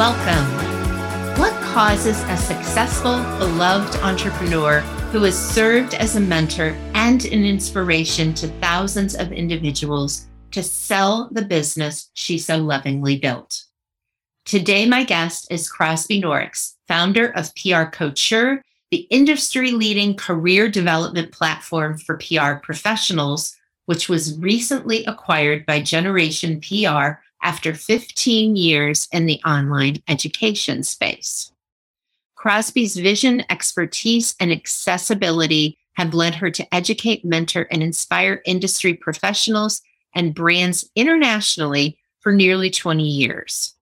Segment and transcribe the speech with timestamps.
[0.00, 1.38] Welcome.
[1.38, 4.80] What causes a successful, beloved entrepreneur
[5.12, 11.28] who has served as a mentor and an inspiration to thousands of individuals to sell
[11.32, 13.64] the business she so lovingly built?
[14.46, 21.30] Today, my guest is Crosby Noricks, founder of PR Couture, the industry leading career development
[21.30, 29.26] platform for PR professionals, which was recently acquired by Jeneration PR after 15 years in
[29.26, 31.52] the online education space.
[32.34, 39.82] Crosby's vision, expertise, and accessibility have led her to educate, mentor, and inspire industry professionals
[40.14, 43.74] and brands internationally for nearly 20 years.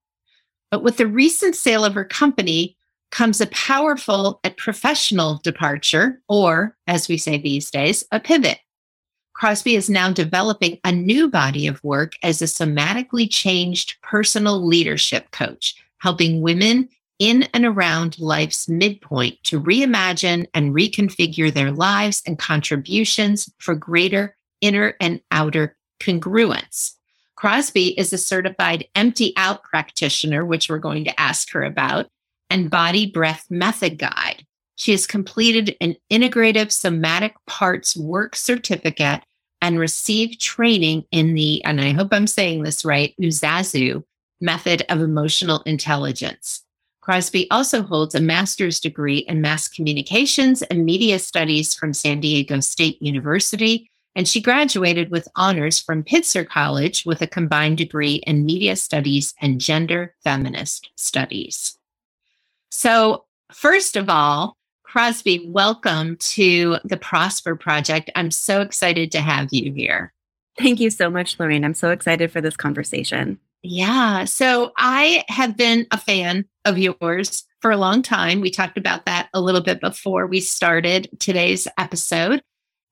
[0.71, 2.77] But with the recent sale of her company
[3.11, 8.59] comes a powerful and professional departure, or as we say these days, a pivot.
[9.39, 15.31] Crosby is now developing a new body of work as a somatically trained personal leadership
[15.31, 22.37] coach, helping women in and around life's midpoint to reimagine and reconfigure their lives and
[22.37, 26.95] contributions for greater inner and outer congruence.
[27.37, 32.07] Crosby is a certified empty out practitioner, which we're going to ask her about,
[32.49, 34.45] and body breath method guide.
[34.75, 39.21] She has completed an integrative somatic parts work certificate
[39.61, 44.03] and receive training in the, and I hope I'm saying this right, Uzazu
[44.41, 46.63] method of emotional intelligence.
[47.01, 52.59] Crosby also holds a master's degree in mass communications and media studies from San Diego
[52.59, 58.45] State University, and she graduated with honors from Pitzer College with a combined degree in
[58.45, 61.77] media studies and gender feminist studies.
[62.69, 64.55] So, first of all,
[64.91, 68.09] Crosby, welcome to the Prosper Project.
[68.15, 70.11] I'm so excited to have you here.
[70.57, 71.63] Thank you so much, Lorraine.
[71.63, 73.37] I'm so excited for this conversation.
[73.61, 74.23] Yeah.
[74.23, 78.41] So I have been a fan of yours for a long time.
[78.41, 82.41] We talked about that a little bit before we started today's episode.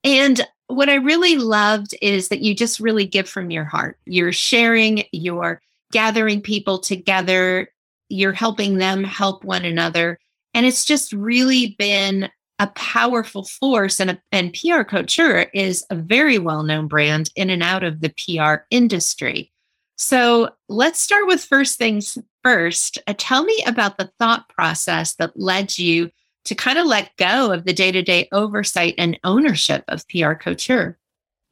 [0.03, 3.97] And what I really loved is that you just really give from your heart.
[4.05, 7.69] You're sharing, you're gathering people together,
[8.07, 10.19] you're helping them help one another.
[10.57, 13.99] And it's just really been a powerful force.
[13.99, 18.01] And, a, and PR Couture is a very well known brand in and out of
[18.01, 19.53] the PR industry.
[19.97, 22.97] So let's start with first things first.
[23.05, 26.09] Uh, tell me about the thought process that led you
[26.45, 30.33] to kind of let go of the day to day oversight and ownership of PR
[30.33, 30.97] Couture.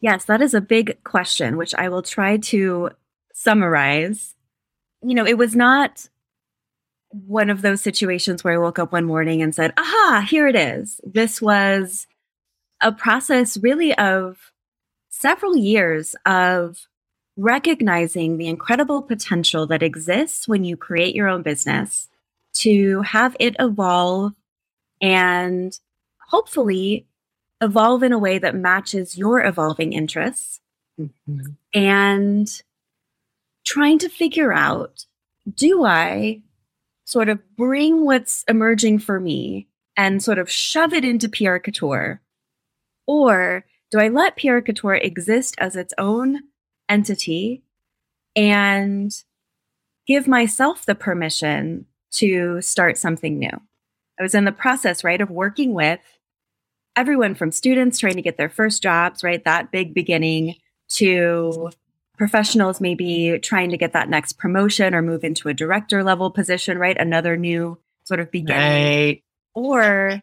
[0.01, 2.89] Yes, that is a big question, which I will try to
[3.35, 4.33] summarize.
[5.03, 6.09] You know, it was not
[7.27, 10.55] one of those situations where I woke up one morning and said, aha, here it
[10.55, 10.99] is.
[11.03, 12.07] This was
[12.81, 14.51] a process really of
[15.09, 16.87] several years of
[17.37, 22.07] recognizing the incredible potential that exists when you create your own business
[22.53, 24.33] to have it evolve
[25.01, 25.79] and
[26.29, 27.05] hopefully
[27.61, 30.59] evolve in a way that matches your evolving interests
[30.99, 31.41] mm-hmm.
[31.73, 32.61] and
[33.65, 35.05] trying to figure out
[35.53, 36.41] do I
[37.05, 42.21] sort of bring what's emerging for me and sort of shove it into PR Couture?
[43.07, 46.41] Or do I let PR Couture exist as its own
[46.89, 47.63] entity
[48.35, 49.11] and
[50.07, 53.61] give myself the permission to start something new?
[54.19, 55.99] I was in the process, right, of working with
[56.95, 60.55] everyone from students trying to get their first jobs, right, that big beginning,
[60.87, 61.69] to
[62.17, 66.77] professionals maybe trying to get that next promotion or move into a director level position,
[66.77, 66.97] right?
[66.97, 68.61] Another new sort of beginning.
[68.61, 69.23] Right.
[69.53, 70.21] Or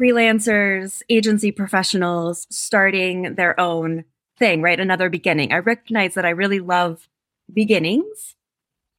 [0.00, 4.04] freelancers, agency professionals starting their own
[4.38, 4.80] thing, right?
[4.80, 5.52] Another beginning.
[5.52, 7.08] I recognize that I really love
[7.52, 8.34] beginnings.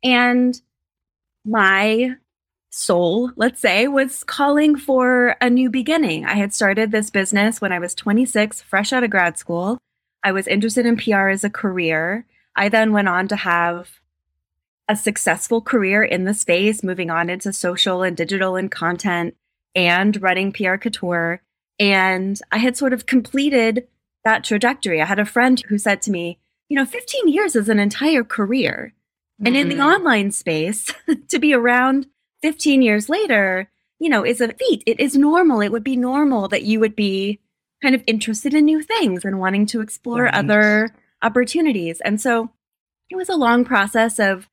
[0.03, 0.59] And
[1.45, 2.15] my
[2.69, 6.25] soul, let's say, was calling for a new beginning.
[6.25, 9.77] I had started this business when I was 26, fresh out of grad school.
[10.23, 12.25] I was interested in PR as a career.
[12.55, 13.99] I then went on to have
[14.87, 19.35] a successful career in the space, moving on into social and digital and content
[19.75, 21.41] and running PR Couture.
[21.79, 23.87] And I had sort of completed
[24.23, 25.01] that trajectory.
[25.01, 28.23] I had a friend who said to me, you know, 15 years is an entire
[28.23, 28.93] career.
[29.39, 29.47] Mm-hmm.
[29.47, 29.95] And in the mm-hmm.
[29.95, 30.93] online space,
[31.29, 32.07] to be around
[32.41, 33.69] 15 years later,
[33.99, 34.83] you know, is a feat.
[34.85, 35.61] It is normal.
[35.61, 37.39] It would be normal that you would be
[37.83, 40.33] kind of interested in new things and wanting to explore right.
[40.33, 40.89] other
[41.21, 41.99] opportunities.
[42.01, 42.49] And so
[43.09, 44.47] it was a long process of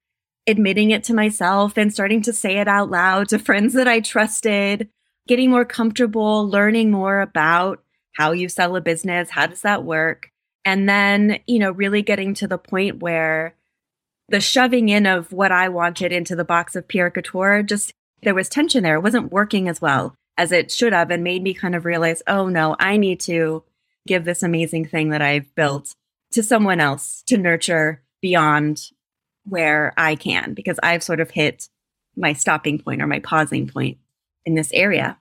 [0.48, 4.00] admitting it to myself and starting to say it out loud to friends that I
[4.00, 4.88] trusted,
[5.28, 7.80] getting more comfortable, learning more about
[8.16, 10.30] how you sell a business, how does that work?
[10.64, 13.54] And then, you know, really getting to the point where
[14.28, 17.92] the shoving in of what I wanted into the box of PR Couture just
[18.22, 18.96] there was tension there.
[18.96, 22.22] It wasn't working as well as it should have and made me kind of realize,
[22.26, 23.62] oh no, I need to
[24.06, 25.94] give this amazing thing that I've built
[26.30, 28.90] to someone else to nurture beyond
[29.44, 31.68] where I can because I've sort of hit
[32.16, 33.98] my stopping point or my pausing point
[34.46, 35.18] in this area.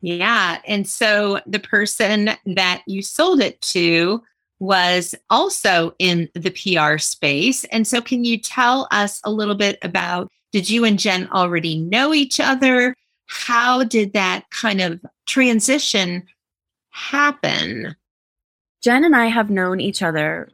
[0.00, 0.58] Yeah.
[0.66, 4.24] And so the person that you sold it to
[4.58, 7.62] was also in the PR space.
[7.66, 11.78] And so, can you tell us a little bit about did you and Jen already
[11.78, 12.96] know each other?
[13.26, 16.26] How did that kind of transition
[16.90, 17.96] happen?
[18.82, 20.50] Jen and I have known each other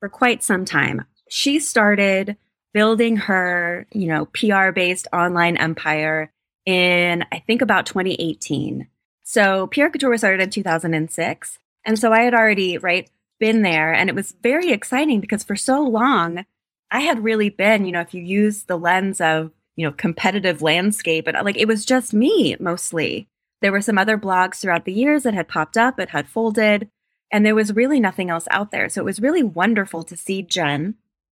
[0.00, 1.04] for quite some time.
[1.28, 2.36] She started
[2.72, 6.32] building her, you know, PR based online empire
[6.66, 8.88] in, I think, about 2018.
[9.22, 11.58] So PR Couture started in 2006.
[11.84, 13.08] And so I had already, right,
[13.38, 13.92] been there.
[13.92, 16.44] And it was very exciting because for so long,
[16.90, 20.62] I had really been, you know, if you use the lens of, you know, competitive
[20.62, 23.28] landscape, and like it was just me mostly.
[23.60, 26.88] There were some other blogs throughout the years that had popped up, it had folded,
[27.30, 28.88] and there was really nothing else out there.
[28.88, 30.96] So it was really wonderful to see Jen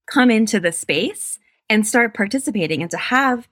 [0.08, 1.40] come into the space
[1.70, 3.48] and start participating and to have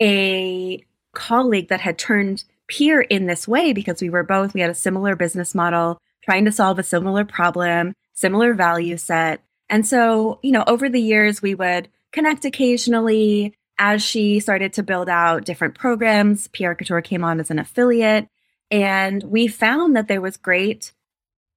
[0.00, 0.84] a
[1.14, 4.74] colleague that had turned peer in this way because we were both, we had a
[4.74, 9.42] similar business model, trying to solve a similar problem, similar value set.
[9.68, 14.82] And so, you know, over the years, we would connect occasionally as she started to
[14.82, 16.48] build out different programs.
[16.48, 18.28] PR Couture came on as an affiliate.
[18.70, 20.92] And we found that there was great,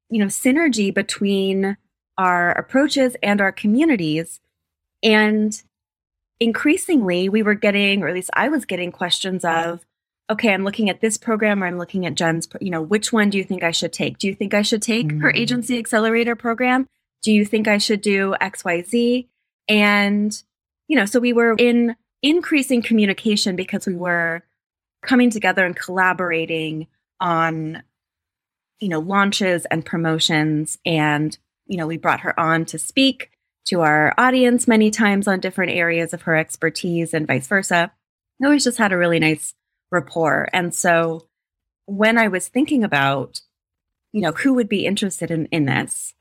[0.10, 1.78] you know, synergy between
[2.18, 4.40] our approaches and our communities.
[5.04, 5.62] And
[6.40, 9.86] increasingly, we were getting, or at least I was getting questions of,
[10.30, 13.30] okay, I'm looking at this program or I'm looking at Jen's, you know, which one
[13.30, 14.18] do you think I should take?
[14.18, 15.20] Do you think I should take mm-hmm.
[15.22, 16.88] her agency accelerator program?
[17.24, 19.28] Do you think I should do XYZ?
[19.68, 20.44] And,
[20.88, 24.44] you know, so we were in increasing communication because we were
[25.02, 26.88] coming together and collaborating
[27.20, 27.84] on,
[28.80, 30.78] you know, launches and promotions.
[30.86, 31.38] And,
[31.68, 33.32] you know, we brought her on to speak
[33.66, 37.92] to our audience many times on different areas of her expertise and vice versa.
[38.40, 39.54] We always just had a really nice
[39.92, 40.50] rapport.
[40.54, 41.28] And so
[41.86, 43.42] when I was thinking about,
[44.12, 46.14] you know, who would be interested in, in this,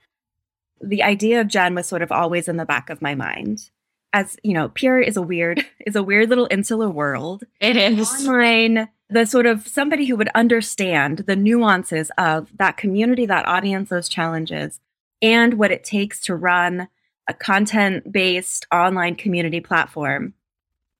[0.80, 3.70] the idea of Jen was sort of always in the back of my mind.
[4.12, 7.44] As you know, PR is a weird, is a weird little insular world.
[7.60, 8.26] It is.
[8.26, 13.90] Online, the sort of somebody who would understand the nuances of that community, that audience,
[13.90, 14.80] those challenges,
[15.22, 16.88] and what it takes to run
[17.28, 20.34] a content based online community platform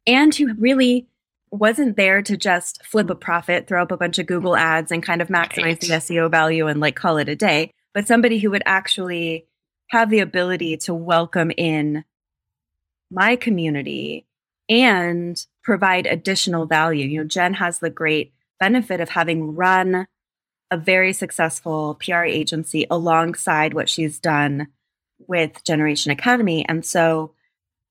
[0.07, 1.09] and who really
[1.51, 5.03] wasn't there to just flip a profit, throw up a bunch of Google ads and
[5.03, 5.81] kind of maximize right.
[5.81, 9.47] the SEO value and like call it a day, but somebody who would actually
[9.89, 12.05] have the ability to welcome in
[13.11, 14.27] my community
[14.69, 17.07] and provide additional value.
[17.07, 20.07] You know, Jen has the great benefit of having run
[20.71, 24.69] a very successful PR agency alongside what she's done
[25.27, 26.65] with Jeneration Academy.
[26.69, 27.33] And so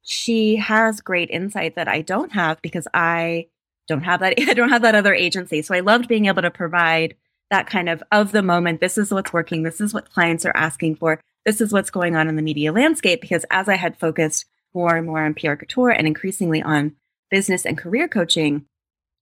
[0.01, 3.47] she has great insight that I don't have because I
[3.88, 5.61] don't have that I don't have that other agency.
[5.61, 7.15] So I loved being able to provide
[7.51, 10.55] that kind of of the moment this is what's working, this is what clients are
[10.55, 13.99] asking for, this is what's going on in the media landscape because as I had
[13.99, 16.95] focused more and more on PR couture and increasingly on
[17.29, 18.65] business and career coaching,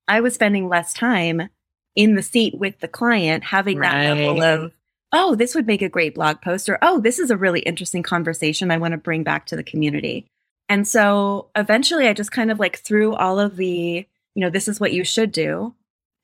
[0.07, 1.49] I was spending less time
[1.95, 3.91] in the seat with the client having right.
[3.91, 4.71] that level of
[5.13, 8.03] oh, this would make a great blog post, or oh, this is a really interesting
[8.03, 10.27] conversation I want to bring back to the community.
[10.69, 14.67] And so eventually I just kind of like threw all of the, you know, this
[14.67, 15.73] is what you should do.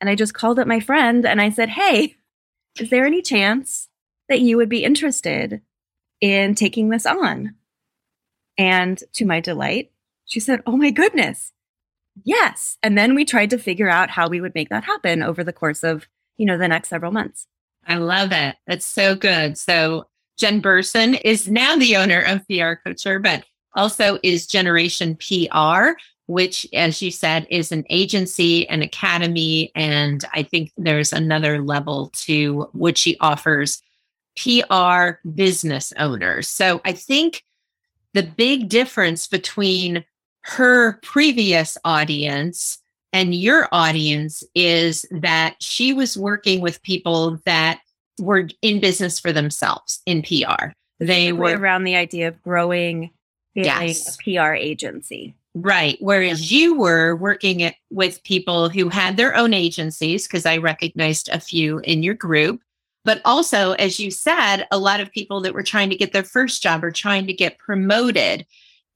[0.00, 2.16] And I just called up my friend and I said, hey,
[2.78, 3.88] is there any chance
[4.28, 5.62] that you would be interested
[6.20, 7.54] in taking this on?
[8.58, 9.90] And to my delight,
[10.26, 11.52] she said, oh my goodness,
[12.22, 12.78] yes.
[12.82, 15.52] And then we tried to figure out how we would make that happen over the
[15.52, 16.06] course of,
[16.36, 17.46] you know, the next several months.
[17.86, 18.56] I love it.
[18.66, 19.58] That's so good.
[19.58, 20.06] So
[20.38, 23.44] Jen Berson is now the owner of PR Couture, but
[23.74, 25.90] also is Jeneration PR,
[26.26, 29.70] which, as you said, is an agency, an academy.
[29.74, 33.82] And I think there's another level to what she offers
[34.36, 36.48] PR business owners.
[36.48, 37.44] So I think
[38.14, 40.04] the big difference between
[40.42, 42.78] her previous audience
[43.12, 47.80] and your audience is that she was working with people that
[48.18, 50.72] were in business for themselves in PR.
[51.00, 53.10] They were around the idea of growing
[53.54, 54.16] yes.
[54.16, 55.34] a PR agency.
[55.54, 55.96] Right.
[56.00, 61.28] Whereas you were working it with people who had their own agencies, because I recognized
[61.28, 62.60] a few in your group.
[63.04, 66.24] But also, as you said, a lot of people that were trying to get their
[66.24, 68.46] first job or trying to get promoted.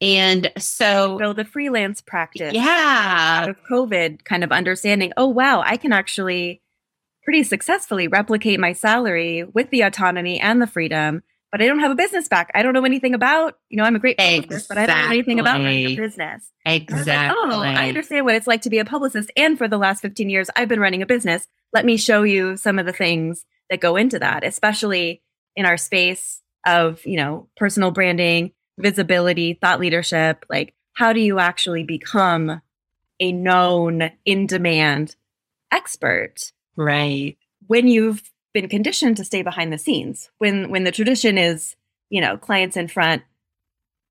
[0.00, 5.77] And so, so the freelance practice, yeah, of COVID kind of understanding, oh, wow, I
[5.77, 6.62] can actually
[7.25, 11.91] pretty successfully replicate my salary with the autonomy and the freedom but I don't have
[11.91, 12.50] a business back.
[12.55, 14.75] I don't know anything about, you know, I'm a great publicist, exactly.
[14.75, 16.50] but I don't know anything about my business.
[16.67, 17.12] Exactly.
[17.12, 19.31] I like, oh, I understand what it's like to be a publicist.
[19.37, 21.47] And for the last 15 years, I've been running a business.
[21.73, 25.23] Let me show you some of the things that go into that, especially
[25.57, 30.45] in our space of, you know, personal branding, visibility, thought leadership.
[30.49, 32.61] Like, how do you actually become
[33.21, 35.17] a known, in demand
[35.73, 36.53] expert?
[36.77, 37.37] Right.
[37.67, 41.77] When you've been conditioned to stay behind the scenes when when the tradition is
[42.09, 43.23] you know clients in front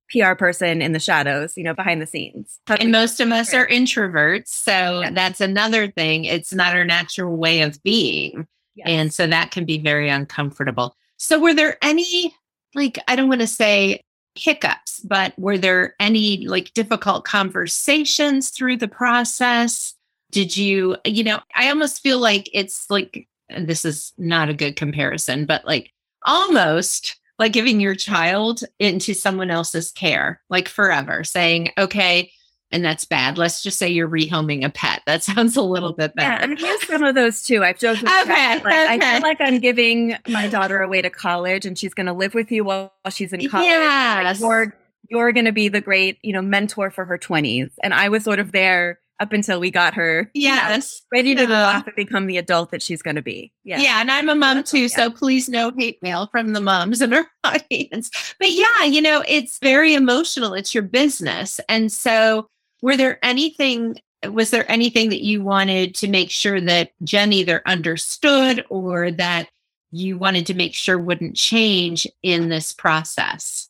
[0.09, 2.59] PR person in the shadows, you know, behind the scenes.
[2.67, 4.47] And most of us are introverts.
[4.47, 5.11] So yes.
[5.13, 6.25] that's another thing.
[6.25, 8.47] It's not our natural way of being.
[8.77, 8.87] Yes.
[8.87, 10.95] And so that can be very uncomfortable.
[11.17, 12.35] So, were there any,
[12.75, 14.01] like, I don't want to say
[14.35, 19.95] hiccups, but were there any like difficult conversations through the process?
[20.31, 24.75] Did you, you know, I almost feel like it's like this is not a good
[24.75, 25.91] comparison, but like
[26.25, 32.31] almost like giving your child into someone else's care, like forever, saying, okay,
[32.71, 33.37] and that's bad.
[33.37, 35.01] Let's just say you're rehoming a pet.
[35.05, 36.29] That sounds a little bit better.
[36.29, 37.63] Yeah, and here's some of those too.
[37.63, 38.07] I've chosen.
[38.07, 38.87] Okay, like, okay.
[38.89, 42.33] I feel like I'm giving my daughter away to college, and she's going to live
[42.33, 43.67] with you while she's in college.
[43.67, 44.73] Yeah, like you're
[45.09, 48.23] you're going to be the great, you know, mentor for her 20s, and I was
[48.23, 51.81] sort of there up until we got her yes you know, ready to yeah.
[51.85, 54.63] and become the adult that she's going to be yeah yeah and i'm a mom
[54.63, 54.87] too yeah.
[54.87, 59.23] so please no hate mail from the moms in our audience but yeah you know
[59.27, 62.47] it's very emotional it's your business and so
[62.81, 63.99] were there anything
[64.31, 69.47] was there anything that you wanted to make sure that jen either understood or that
[69.91, 73.69] you wanted to make sure wouldn't change in this process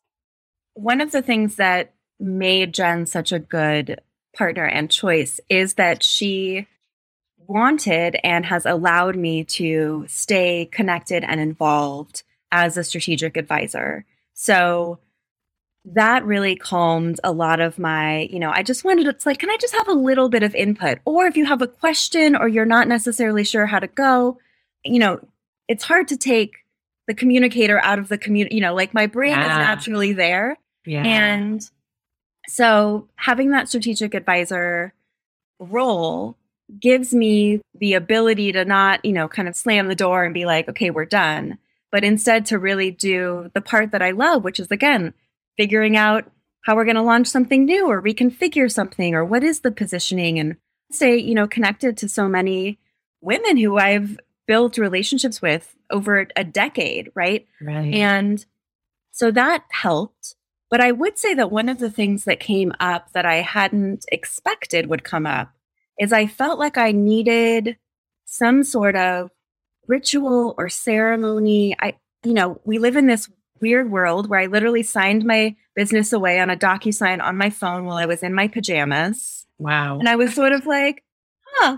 [0.73, 3.99] one of the things that made jen such a good
[4.35, 6.67] partner and choice is that she
[7.47, 14.05] wanted and has allowed me to stay connected and involved as a strategic advisor.
[14.33, 14.99] So
[15.93, 19.49] that really calmed a lot of my, you know, I just wanted it's like, can
[19.49, 20.99] I just have a little bit of input?
[21.05, 24.37] Or if you have a question or you're not necessarily sure how to go,
[24.83, 25.19] you know,
[25.67, 26.65] it's hard to take
[27.07, 29.43] the communicator out of the community, you know, like my brain yeah.
[29.43, 30.57] is naturally there.
[30.85, 31.03] Yeah.
[31.03, 31.69] And
[32.49, 34.93] so having that strategic advisor
[35.59, 36.35] role
[36.81, 40.45] gives me the ability to not, you know, kind of slam the door and be
[40.45, 41.57] like, okay, we're done,
[41.91, 45.13] but instead to really do the part that I love, which is again,
[45.57, 46.29] figuring out
[46.63, 50.37] how we're going to launch something new or reconfigure something or what is the positioning
[50.39, 50.57] and
[50.91, 52.79] say you know, connected to so many
[53.21, 57.45] women who I've built relationships with over a decade, right?
[57.61, 57.93] Right.
[57.93, 58.45] And
[59.11, 60.35] so that helped.
[60.69, 64.05] But I would say that one of the things that came up that I hadn't
[64.11, 65.51] expected would come up
[65.99, 67.77] is I felt like I needed
[68.25, 69.31] some sort of
[69.87, 71.75] ritual or ceremony.
[71.79, 73.29] I, you know, we live in this
[73.61, 77.85] weird world where I literally signed my business away on a DocuSign on my phone
[77.85, 79.45] while I was in my pajamas.
[79.59, 79.99] Wow.
[79.99, 81.03] And I was sort of like,
[81.55, 81.77] huh,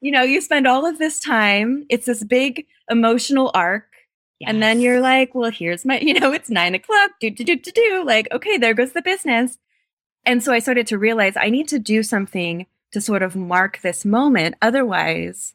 [0.00, 3.92] you know, you spend all of this time, it's this big emotional arc
[4.42, 4.50] Yes.
[4.50, 7.56] And then you're like, well, here's my, you know, it's nine o'clock, do, do, do,
[7.56, 8.04] do, do.
[8.04, 9.56] Like, okay, there goes the business.
[10.24, 13.80] And so I started to realize I need to do something to sort of mark
[13.82, 14.56] this moment.
[14.60, 15.54] Otherwise,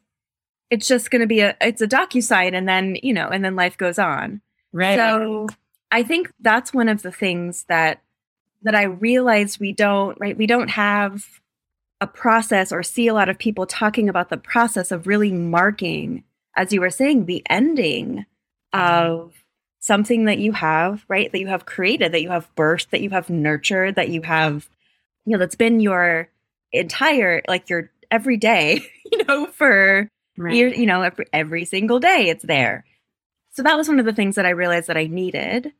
[0.70, 3.56] it's just going to be a, it's a docu-sign and then, you know, and then
[3.56, 4.40] life goes on.
[4.72, 4.96] Right.
[4.96, 5.48] So
[5.90, 8.02] I think that's one of the things that,
[8.62, 10.36] that I realized we don't, right?
[10.36, 11.40] We don't have
[12.00, 16.24] a process or see a lot of people talking about the process of really marking,
[16.56, 18.26] as you were saying, the ending
[18.74, 18.80] mm-hmm.
[18.80, 19.32] of
[19.80, 21.30] something that you have, right?
[21.32, 24.68] That you have created, that you have birthed, that you have nurtured, that you have,
[25.24, 26.28] you know, that's been your
[26.72, 28.80] entire, like your every day,
[29.12, 30.54] you know, for right.
[30.54, 32.84] years, you know, every, every single day it's there.
[33.58, 35.72] So that was one of the things that I realized that I needed.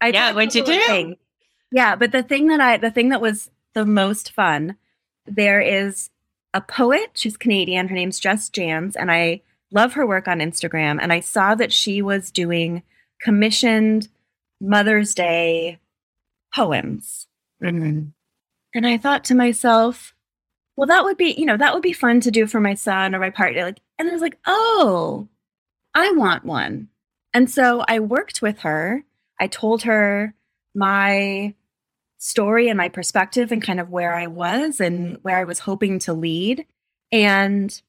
[0.00, 0.80] I yeah, what'd you do?
[0.82, 1.16] Things.
[1.72, 4.76] Yeah, but the thing that I the thing that was the most fun,
[5.26, 6.10] there is
[6.52, 9.40] a poet, she's Canadian, her name's Jess Jans, and I
[9.72, 11.00] love her work on Instagram.
[11.02, 12.84] And I saw that she was doing
[13.20, 14.06] commissioned
[14.60, 15.80] Mother's Day
[16.54, 17.26] poems.
[17.60, 18.10] Mm-hmm.
[18.76, 20.14] And I thought to myself,
[20.76, 23.12] well, that would be, you know, that would be fun to do for my son
[23.12, 23.64] or my partner.
[23.64, 25.26] Like, and I was like, oh,
[25.96, 26.90] I want one.
[27.34, 29.04] And so I worked with her.
[29.38, 30.34] I told her
[30.74, 31.54] my
[32.16, 35.98] story and my perspective and kind of where I was and where I was hoping
[36.00, 36.64] to lead.
[37.12, 37.82] And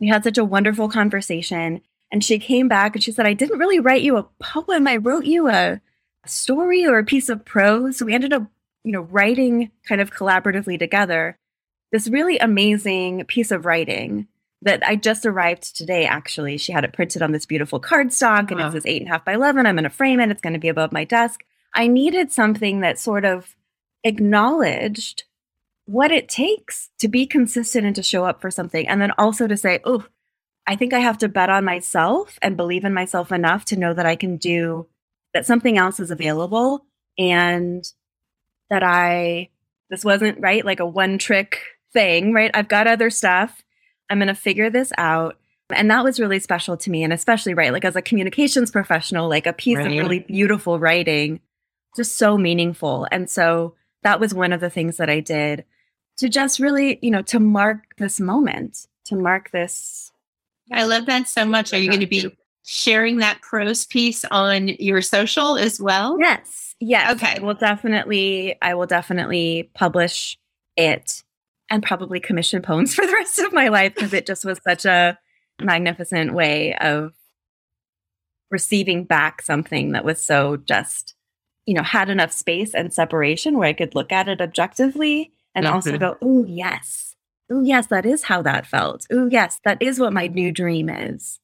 [0.00, 1.82] we had such a wonderful conversation.
[2.10, 4.88] And she came back and she said, I didn't really write you a poem.
[4.88, 5.80] I wrote you a,
[6.26, 7.96] story or a piece of prose.
[7.96, 8.42] So we ended up,
[8.84, 11.38] you know, writing kind of collaboratively together
[11.92, 14.28] this really amazing piece of writing
[14.62, 16.58] that I just arrived today, actually.
[16.58, 18.68] She had it printed on this beautiful cardstock and uh-huh.
[18.68, 19.66] it says eight and a half by 11.
[19.66, 20.30] I'm going to frame it.
[20.30, 21.40] It's going to be above my desk.
[21.74, 23.56] I needed something that sort of
[24.04, 25.24] acknowledged
[25.86, 28.86] what it takes to be consistent and to show up for something.
[28.86, 30.06] And then also to say, oh,
[30.66, 33.94] I think I have to bet on myself and believe in myself enough to know
[33.94, 34.86] that I can do
[35.32, 36.86] that something else is available
[37.18, 37.84] and
[38.68, 39.48] that I,
[39.88, 41.60] this wasn't right, like a one trick
[41.92, 42.50] thing, right?
[42.54, 43.62] I've got other stuff.
[44.10, 45.38] I'm going to figure this out.
[45.72, 47.04] And that was really special to me.
[47.04, 49.86] And especially, right, like as a communications professional, like a piece right.
[49.86, 51.40] of really beautiful writing,
[51.96, 53.06] just so meaningful.
[53.12, 55.64] And so that was one of the things that I did
[56.16, 60.10] to just really, you know, to mark this moment, to mark this.
[60.72, 61.72] I love that so much.
[61.72, 66.18] Are you going to be sharing that prose piece on your social as well?
[66.18, 66.74] Yes.
[66.80, 67.12] Yes.
[67.12, 67.36] Okay.
[67.36, 70.36] I will definitely, I will definitely publish
[70.76, 71.22] it
[71.70, 74.84] and probably commission poems for the rest of my life because it just was such
[74.84, 75.18] a
[75.60, 77.12] magnificent way of
[78.50, 81.14] receiving back something that was so just,
[81.66, 85.66] you know, had enough space and separation where I could look at it objectively and
[85.66, 87.14] also go, oh, yes.
[87.50, 89.06] Oh, yes, that is how that felt.
[89.10, 91.40] Oh, yes, that is what my new dream is.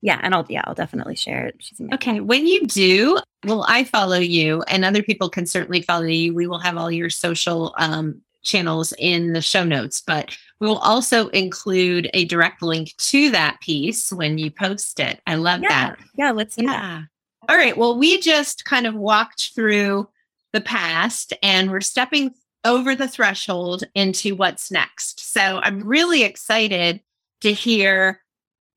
[0.00, 1.64] Yeah, and I'll yeah, I'll definitely share it.
[1.94, 2.18] okay.
[2.18, 6.34] When you do, well, I follow you and other people can certainly follow you.
[6.34, 10.78] We will have all your social um, channels in the show notes, but we will
[10.78, 15.20] also include a direct link to that piece when you post it.
[15.26, 15.68] I love yeah.
[15.68, 15.98] that.
[16.16, 16.70] Yeah, let's do yeah.
[16.70, 17.02] That.
[17.48, 17.76] All right.
[17.76, 20.08] Well, we just kind of walked through
[20.52, 25.32] the past and we're stepping over the threshold into what's next.
[25.32, 27.00] So I'm really excited
[27.40, 28.22] to hear,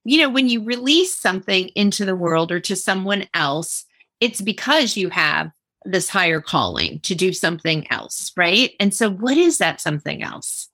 [0.04, 3.86] you know, when you release something into the world or to someone else,
[4.19, 5.51] it's because you have
[5.85, 8.71] this higher calling to do something else, right?
[8.79, 10.69] And so, what is that something else?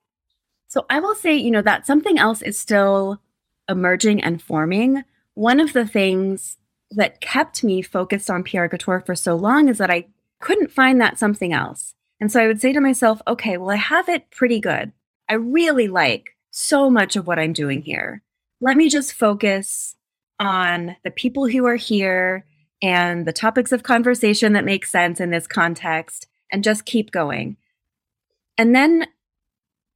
[0.68, 3.22] So, I will say, you know, that something else is still
[3.70, 5.04] emerging and forming.
[5.34, 6.58] One of the things
[6.92, 10.08] that kept me focused on PR Couture for so long is that I
[10.40, 11.94] couldn't find that something else.
[12.20, 14.92] And so I would say to myself, okay, well, I have it pretty good.
[15.30, 18.22] I really like so much of what I'm doing here.
[18.60, 19.96] Let me just focus
[20.40, 22.46] on the people who are here
[22.82, 27.58] and the topics of conversation that make sense in this context and just keep going.
[28.58, 29.08] And then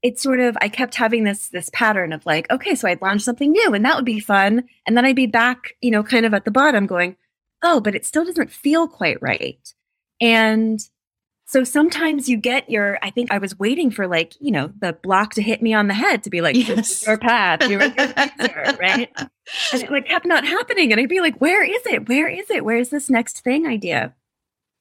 [0.02, 3.24] it's sort of I kept having this this pattern of like, okay, so I'd launch
[3.24, 4.63] something new and that would be fun.
[4.86, 7.15] And then I'd be back, you know, kind of at the bottom going,
[7.63, 9.74] oh, but it still doesn't feel quite right.
[10.21, 10.80] And
[11.48, 14.94] so sometimes you get your, I think I was waiting for like, you know, the
[14.94, 17.06] block to hit me on the head to be like, yes.
[17.06, 17.92] your path, you're your
[18.80, 19.10] right?
[19.72, 20.92] And it like kept not happening.
[20.92, 22.10] And I'd be like, where is it?
[22.10, 22.66] Where is it?
[22.66, 24.16] Where's this next thing idea?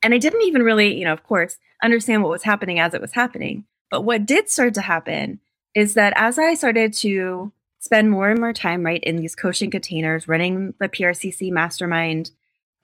[0.03, 3.01] And I didn't even really, you know, of course, understand what was happening as it
[3.01, 3.65] was happening.
[3.91, 5.41] But what did start to happen
[5.75, 9.71] is that as I started to spend more and more time, right, in these coaching
[9.71, 12.31] containers, running the PRCC mastermind,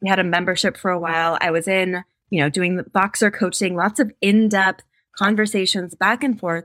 [0.02, 1.38] we had a membership for a while.
[1.40, 4.84] I was in you know, doing the Voxer coaching, lots of in depth
[5.16, 6.64] conversations back and forth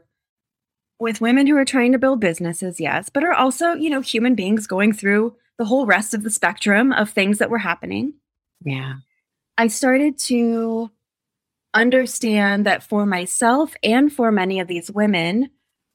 [1.00, 4.36] with women who are trying to build businesses, yes, but are also, you know, human
[4.36, 8.14] beings going through the whole rest of the spectrum of things that were happening.
[8.64, 8.96] Yeah.
[9.58, 10.92] I started to
[11.74, 15.50] understand that for myself and for many of these women,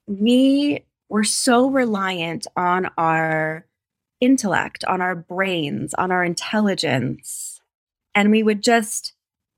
[0.07, 3.65] we were so reliant on our
[4.19, 7.59] intellect, on our brains, on our intelligence.
[8.13, 9.13] And we would just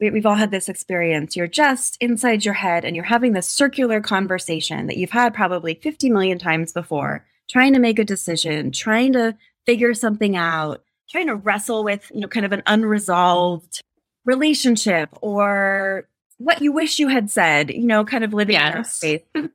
[0.09, 1.35] we, have all had this experience.
[1.35, 5.75] You're just inside your head and you're having this circular conversation that you've had probably
[5.75, 9.35] 50 million times before, trying to make a decision, trying to
[9.65, 13.81] figure something out, trying to wrestle with, you know, kind of an unresolved
[14.25, 18.67] relationship or what you wish you had said, you know, kind of living yes.
[18.67, 19.21] in that space.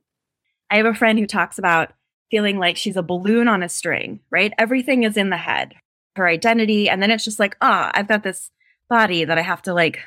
[0.71, 1.91] I have a friend who talks about
[2.31, 4.53] feeling like she's a balloon on a string, right?
[4.57, 5.73] Everything is in the head,
[6.15, 6.89] her identity.
[6.89, 8.51] And then it's just like, ah, oh, I've got this
[8.89, 9.99] body that I have to like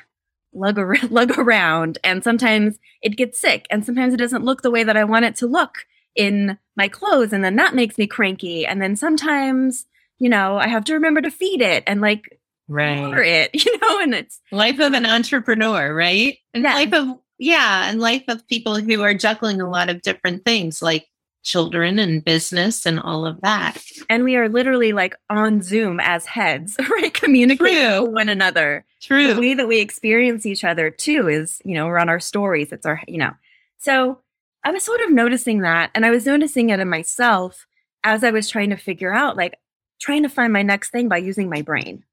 [0.53, 4.71] lug, ar- lug around and sometimes it gets sick and sometimes it doesn't look the
[4.71, 5.85] way that I want it to look
[6.15, 9.85] in my clothes and then that makes me cranky and then sometimes
[10.19, 13.99] you know I have to remember to feed it and like right it you know
[13.99, 16.75] and it's life of an entrepreneur right and yeah.
[16.75, 20.81] life of yeah and life of people who are juggling a lot of different things
[20.81, 21.07] like
[21.43, 23.77] children and business and all of that.
[24.09, 27.13] And we are literally like on zoom as heads right?
[27.13, 28.03] Communicating True.
[28.03, 28.85] with one another.
[29.01, 29.33] True.
[29.33, 32.71] the way that we experience each other too is you know we're on our stories.
[32.71, 33.31] It's our you know.
[33.77, 34.19] So
[34.65, 37.67] i was sort of noticing that and i was noticing it in myself
[38.05, 39.59] as i was trying to figure out like
[39.99, 42.03] trying to find my next thing by using my brain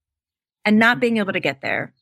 [0.65, 1.93] and not being able to get there.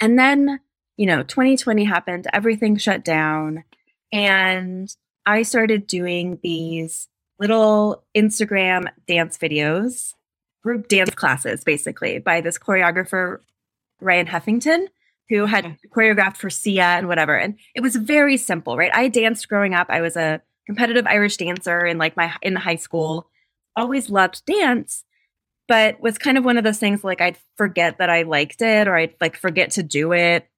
[0.00, 0.60] And then
[0.96, 3.64] you know 2020 happened everything shut down
[4.12, 4.94] and
[5.26, 10.14] i started doing these little instagram dance videos
[10.62, 13.40] group dance classes basically by this choreographer
[14.00, 14.86] Ryan Heffington,
[15.28, 17.36] who had choreographed for Sia and whatever.
[17.36, 18.94] And it was very simple, right?
[18.94, 19.86] I danced growing up.
[19.90, 23.28] I was a competitive Irish dancer in like my in high school.
[23.76, 25.04] Always loved dance,
[25.68, 28.88] but was kind of one of those things like I'd forget that I liked it
[28.88, 30.48] or I'd like forget to do it.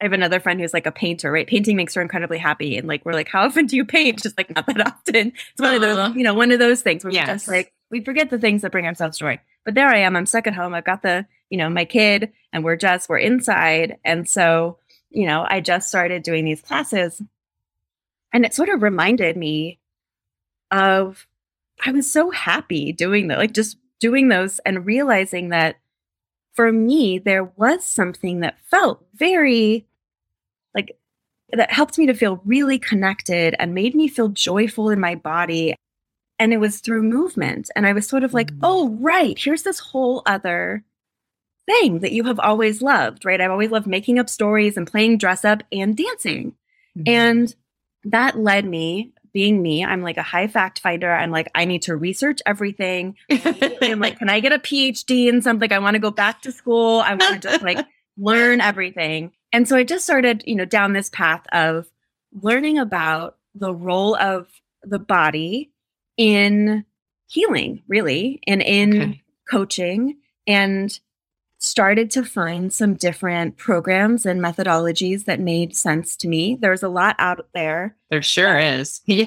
[0.00, 1.46] I have another friend who's like a painter, right?
[1.46, 2.76] Painting makes her incredibly happy.
[2.76, 4.22] And like we're like, how often do you paint?
[4.22, 5.32] Just like not that often.
[5.52, 7.28] It's one of those, you know, one of those things where we Yes.
[7.28, 9.38] just like we forget the things that bring ourselves joy.
[9.64, 10.16] But there I am.
[10.16, 10.74] I'm stuck at home.
[10.74, 13.98] I've got the, you know, my kid and we're just we're inside.
[14.04, 14.78] And so,
[15.10, 17.22] you know, I just started doing these classes.
[18.32, 19.78] And it sort of reminded me
[20.70, 21.26] of
[21.86, 25.76] I was so happy doing that, like just doing those and realizing that
[26.54, 29.86] for me, there was something that felt very
[30.74, 30.96] like
[31.52, 35.74] that helped me to feel really connected and made me feel joyful in my body.
[36.38, 37.70] And it was through movement.
[37.76, 38.58] And I was sort of like, Mhm.
[38.62, 40.82] oh, right, here's this whole other
[41.66, 43.40] thing that you have always loved, right?
[43.40, 46.54] I've always loved making up stories and playing dress up and dancing.
[47.06, 47.54] And
[48.04, 51.12] that led me, being me, I'm like a high fact finder.
[51.12, 53.16] I'm like, I need to research everything.
[53.30, 55.70] I'm like, can I get a PhD in something?
[55.72, 57.00] I want to go back to school.
[57.00, 57.84] I want to just like
[58.16, 59.32] learn everything.
[59.52, 61.86] And so I just started, you know, down this path of
[62.32, 64.48] learning about the role of
[64.82, 65.70] the body
[66.16, 66.84] in
[67.28, 69.22] healing, really, and in Okay.
[69.50, 70.16] coaching,
[70.46, 70.98] and
[71.64, 76.56] started to find some different programs and methodologies that made sense to me.
[76.60, 79.26] There's a lot out there there sure is yeah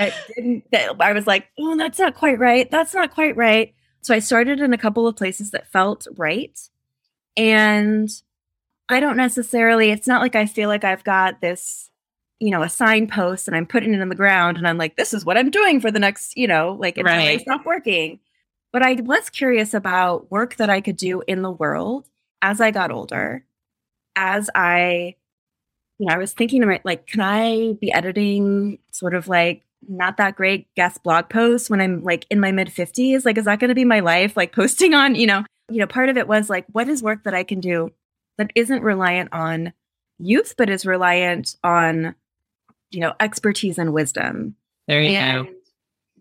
[0.00, 2.70] I didn't that I was like, oh, that's not quite right.
[2.70, 3.74] That's not quite right.
[4.00, 6.56] So I started in a couple of places that felt right.
[7.36, 8.08] And
[8.88, 11.90] I don't necessarily, it's not like I feel like I've got this,
[12.38, 15.12] you know, a signpost and I'm putting it in the ground and I'm like, this
[15.12, 17.40] is what I'm doing for the next, you know, like until I Right.
[17.40, 18.20] stop working.
[18.72, 22.08] But I was curious about work that I could do in the world
[22.42, 23.44] as I got older,
[24.14, 25.16] as I
[25.98, 30.16] you know, I was thinking about like, can I be editing sort of like not
[30.18, 33.24] that great guest blog posts when I'm like in my mid 50s?
[33.24, 34.36] Like, is that going to be my life?
[34.36, 37.24] Like posting on, you know, you know, part of it was like, what is work
[37.24, 37.90] that I can do
[38.38, 39.72] that isn't reliant on
[40.18, 42.14] youth, but is reliant on,
[42.90, 44.54] you know, expertise and wisdom.
[44.86, 45.52] there you And go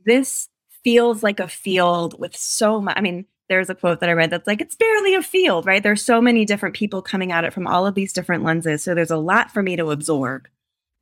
[0.08, 0.48] this
[0.88, 2.95] feels like a field with so much.
[2.97, 5.84] I mean, there's a quote that I read that's like, it's barely a field, right?
[5.84, 8.84] There's so many different people coming at it from all of these different lenses.
[8.84, 10.47] So there's a lot for me to absorb.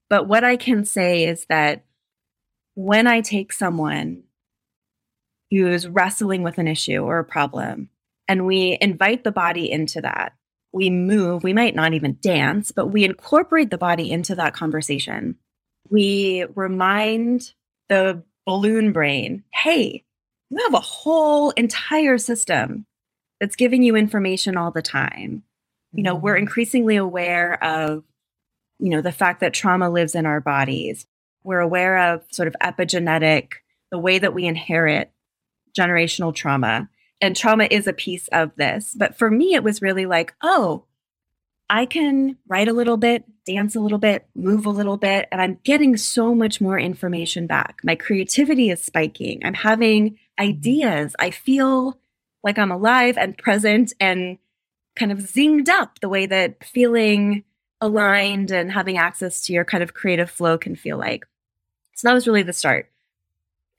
[0.09, 1.85] But what I can say is that
[2.73, 4.23] when I take someone
[5.51, 7.89] who's wrestling with an issue or a problem
[8.27, 10.33] and we invite the body into that,
[10.73, 15.35] we move, we might not even dance, but we incorporate the body into that conversation.
[15.91, 17.53] We remind
[17.87, 20.03] the balloon brain, hey,
[20.49, 22.85] you have a whole entire system
[23.39, 25.43] that's giving you information all the time.
[25.91, 26.43] You know, we're mm-hmm.
[26.43, 28.03] increasingly aware of,
[28.79, 31.05] you know, the fact that trauma lives in our bodies.
[31.43, 33.53] We're aware of sort of epigenetic,
[33.91, 35.11] the way that we inherit
[35.77, 36.89] generational trauma.
[37.21, 38.95] And trauma is a piece of this.
[38.97, 40.83] But for me, it was really like, oh,
[41.69, 45.41] I can write a little bit, dance a little bit, move a little bit, and
[45.41, 47.81] I'm getting so much more information back.
[47.83, 49.41] My creativity is spiking.
[49.43, 50.43] I'm having mm-hmm.
[50.43, 51.15] ideas.
[51.19, 51.99] I feel
[52.43, 54.37] like I'm alive and present and
[54.95, 57.43] kind of zinged up the way that feeling
[57.81, 61.25] aligned and having access to your kind of creative flow can feel like.
[61.95, 62.91] So that was really the start.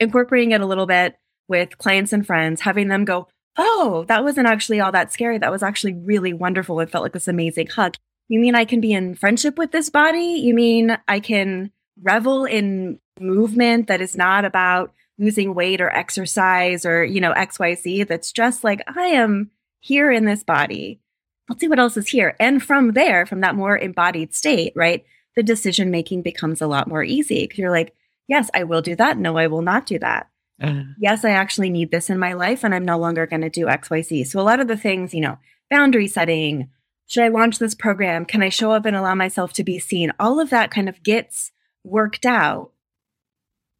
[0.00, 1.18] Incorporating it a little bit
[1.48, 5.38] with clients and friends, having them go, Oh, that wasn't actually all that scary.
[5.38, 6.80] That was actually really wonderful.
[6.80, 7.96] It felt like this amazing hug.
[8.28, 10.40] You mean I can be in friendship with this body?
[10.42, 11.70] You mean I can
[12.02, 18.06] revel in movement that is not about losing weight or exercise or, you know, XYZ?
[18.06, 21.00] That's just like I am here in this body
[21.48, 22.36] let's see what else is here.
[22.40, 26.88] And from there, from that more embodied state, right, the decision making becomes a lot
[26.88, 27.94] more easy because you're like,
[28.26, 29.18] yes, I will do that.
[29.18, 30.28] No, I will not do that.
[30.98, 33.66] Yes, I actually need this in my life and I'm no longer going to do
[33.66, 34.26] XYZ.
[34.26, 35.38] So a lot of the things, you know,
[35.70, 36.70] boundary setting,
[37.06, 38.24] should I launch this program?
[38.24, 40.12] Can I show up and allow myself to be seen?
[40.18, 41.52] All of that kind of gets
[41.84, 42.72] worked out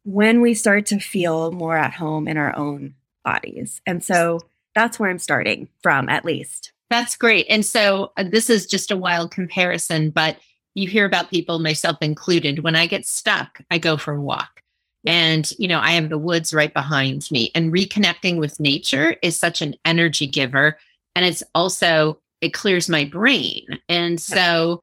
[0.03, 2.93] when we start to feel more at home in our own
[3.25, 3.81] bodies.
[3.85, 4.39] And so
[4.73, 6.71] that's where I'm starting from, at least.
[6.89, 7.45] That's great.
[7.49, 10.37] And so uh, this is just a wild comparison, but
[10.75, 12.63] you hear about people, myself included.
[12.63, 14.61] When I get stuck, I go for a walk.
[15.07, 17.49] And, you know, I have the woods right behind me.
[17.55, 20.77] And reconnecting with nature is such an energy giver.
[21.15, 23.65] And it's also, it clears my brain.
[23.89, 24.81] And so,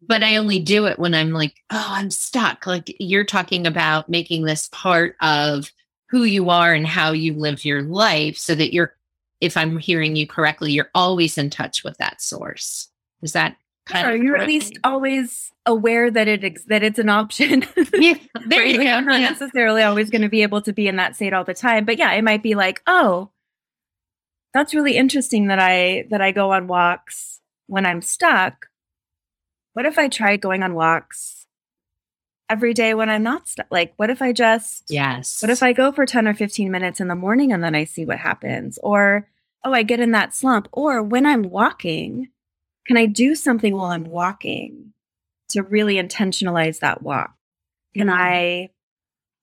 [0.00, 2.66] but I only do it when I'm like, oh, I'm stuck.
[2.66, 5.70] Like you're talking about making this part of
[6.08, 8.94] who you are and how you live your life so that you're,
[9.40, 12.88] if I'm hearing you correctly, you're always in touch with that source.
[13.22, 16.98] Is that kind sure, of you're at least always aware that it ex- that it's
[16.98, 17.64] an option.
[17.94, 18.14] yeah,
[18.46, 19.00] there you go.
[19.00, 21.84] Not necessarily always going to be able to be in that state all the time,
[21.84, 23.30] but yeah, it might be like, oh,
[24.54, 28.66] that's really interesting that I that I go on walks when I'm stuck
[29.74, 31.46] what if I tried going on walks
[32.48, 33.66] every day when I'm not stuck?
[33.70, 35.40] Like, what if I just, yes.
[35.40, 37.84] What if I go for 10 or 15 minutes in the morning and then I
[37.84, 38.78] see what happens?
[38.82, 39.28] Or,
[39.64, 40.68] oh, I get in that slump.
[40.72, 42.28] Or when I'm walking,
[42.86, 44.92] can I do something while I'm walking
[45.50, 47.34] to really intentionalize that walk?
[47.94, 48.20] Can mm-hmm.
[48.20, 48.70] I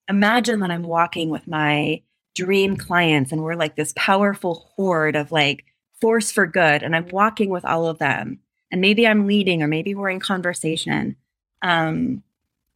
[0.08, 2.02] imagine that I'm walking with my
[2.34, 5.64] dream clients and we're like this powerful horde of like
[6.00, 9.66] force for good and I'm walking with all of them and maybe I'm leading or
[9.66, 11.16] maybe we're in conversation.
[11.62, 12.22] Um,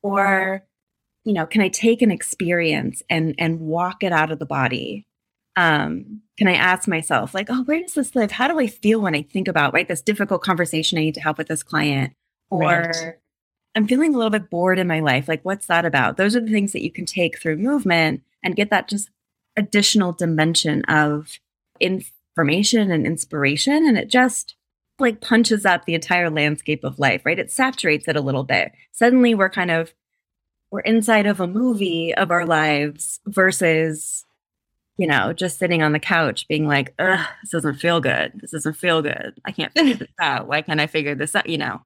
[0.03, 0.65] or,
[1.25, 5.07] you know, can I take an experience and and walk it out of the body?
[5.57, 8.33] Um, can I ask myself, like, oh, where does this live?
[8.33, 11.21] How do I feel when I think about right this difficult conversation I need to
[11.21, 12.13] have with this client?
[12.51, 13.15] Or right.
[13.75, 15.29] I'm feeling a little bit bored in my life.
[15.29, 16.17] Like, what's that about?
[16.17, 19.11] Those are the things that you can take through movement and get that just
[19.57, 21.39] additional dimension of
[21.81, 23.87] information and inspiration.
[23.87, 24.57] And it just
[24.99, 27.39] like punches up the entire landscape of life, right?
[27.39, 28.73] It saturates it a little bit.
[28.93, 29.95] Suddenly we're kind of
[30.71, 34.25] we're inside of a movie of our lives versus
[34.97, 38.33] you know, just sitting on the couch being like, ugh, this doesn't feel good.
[38.37, 39.35] This doesn't feel good.
[39.45, 40.47] I can't figure this out.
[40.47, 41.49] Why can't I figure this out?
[41.49, 41.83] You know,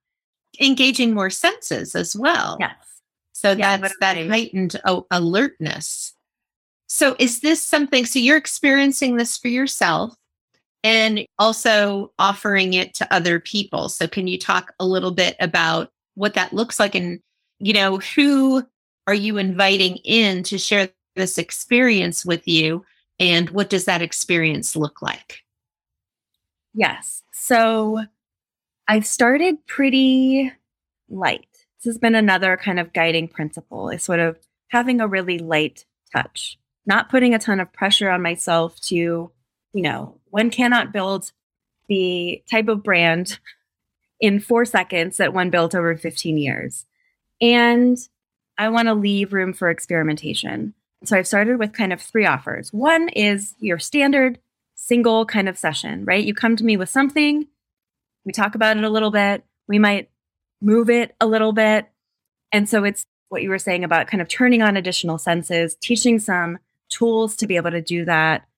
[0.60, 2.56] engaging more senses as well.
[2.60, 2.74] Yes.
[3.32, 6.14] So yeah, that's that heightened alertness.
[6.88, 10.14] So is this something, so you're experiencing this for yourself
[10.82, 13.88] and also offering it to other people.
[13.88, 17.20] So can you talk a little bit about what that looks like and
[17.60, 18.64] you know who
[19.06, 22.84] are you inviting in to share this experience with you
[23.18, 25.42] and what does that experience look like?
[26.74, 27.22] Yes.
[27.32, 28.04] So
[28.86, 30.52] I've started pretty
[31.08, 31.48] light.
[31.78, 35.84] This has been another kind of guiding principle is sort of having a really light
[36.14, 39.30] touch, not putting a ton of pressure on myself to
[39.72, 41.32] you know, one cannot build
[41.88, 43.38] the type of brand
[44.20, 46.86] in four seconds that one built over 15 years.
[47.40, 47.96] And
[48.56, 50.74] I want to leave room for experimentation.
[51.04, 52.72] So I've started with kind of three offers.
[52.72, 54.38] One is your standard
[54.74, 56.24] single kind of session, right?
[56.24, 57.46] You come to me with something,
[58.24, 60.10] we talk about it a little bit, we might
[60.60, 61.88] move it a little bit.
[62.52, 66.18] And so it's what you were saying about kind of turning on additional senses, teaching
[66.18, 66.58] some
[66.88, 68.48] tools to be able to do that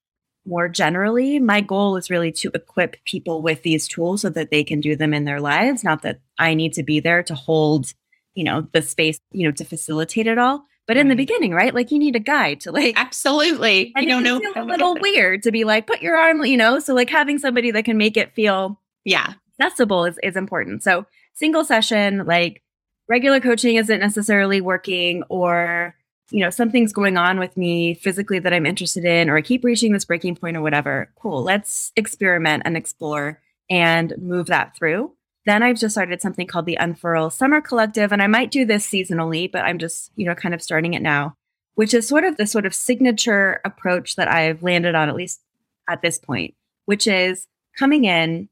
[0.47, 4.65] more generally, my goal is really to equip people with these tools so that they
[4.65, 5.85] can do them in their lives.
[5.85, 7.93] Not that I need to be there to hold,
[8.35, 10.65] you know, the space, you know, to facilitate it all.
[10.91, 11.73] But in the beginning, right?
[11.73, 13.93] Like you need a guide to like absolutely.
[13.97, 16.81] You don't know a little weird to be like, put your arm, you know.
[16.81, 20.83] So like having somebody that can make it feel yeah accessible is is important.
[20.83, 22.65] So single session, like
[23.09, 25.95] regular coaching isn't necessarily working, or
[26.33, 29.63] you know, something's going on with me physically that I'm interested in, or I keep
[29.63, 31.13] reaching this breaking point or whatever.
[31.15, 31.45] Cool.
[31.45, 35.13] Let's experiment and explore and move that through.
[35.47, 38.87] Then I've just started something called the Unfurl Summer Collective, and I might do this
[38.87, 41.35] seasonally, but I'm just, you know, kind of starting it now,
[41.75, 45.41] which is sort of the sort of signature approach that I've landed on, at least
[45.89, 47.47] at this point, which is
[47.79, 48.49] coming in,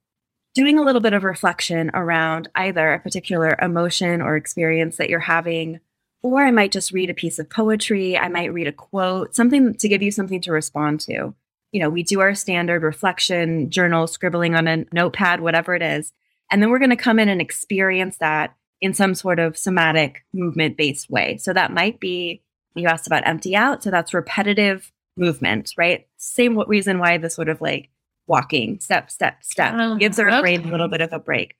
[0.54, 5.20] doing a little bit of reflection around either a particular emotion or experience that you're
[5.20, 5.80] having
[6.22, 8.18] or I might just read a piece of poetry.
[8.18, 11.34] I might read a quote, something to give you something to respond to.
[11.72, 16.12] You know, we do our standard reflection, journal, scribbling on a notepad, whatever it is.
[16.50, 20.24] And then we're going to come in and experience that in some sort of somatic
[20.32, 21.36] movement based way.
[21.36, 22.42] So that might be,
[22.74, 23.82] you asked about empty out.
[23.82, 26.06] So that's repetitive movement, right?
[26.16, 27.90] Same reason why the sort of like
[28.26, 29.74] walking, step, step, step.
[29.76, 30.40] Oh, gives our okay.
[30.40, 31.56] brain a little bit of a break.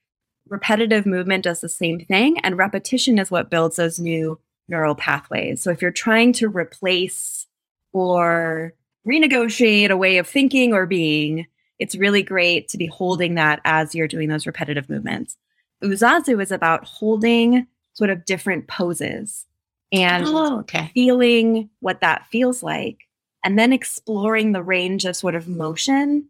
[0.49, 5.63] Repetitive movement does the same thing, and repetition is what builds those new neural pathways.
[5.63, 7.47] So if you're trying to replace
[7.93, 8.75] or
[9.07, 11.47] renegotiate a way of thinking or being,
[11.79, 15.37] it's really great to be holding that as you're doing those repetitive movements.
[15.83, 19.47] Uzazu is about holding sort of different poses
[19.93, 20.91] and Oh, okay.
[20.93, 22.99] feeling what that feels like,
[23.45, 26.29] and then exploring the range of sort of motion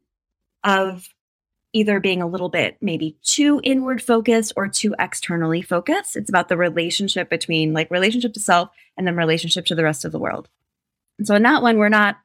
[0.64, 1.08] of
[1.72, 6.16] either being a little bit maybe too inward focused or too externally focused.
[6.16, 10.04] It's about the relationship between like relationship to self and then relationship to the rest
[10.04, 10.48] of the world.
[11.18, 12.16] And so in that one, we're not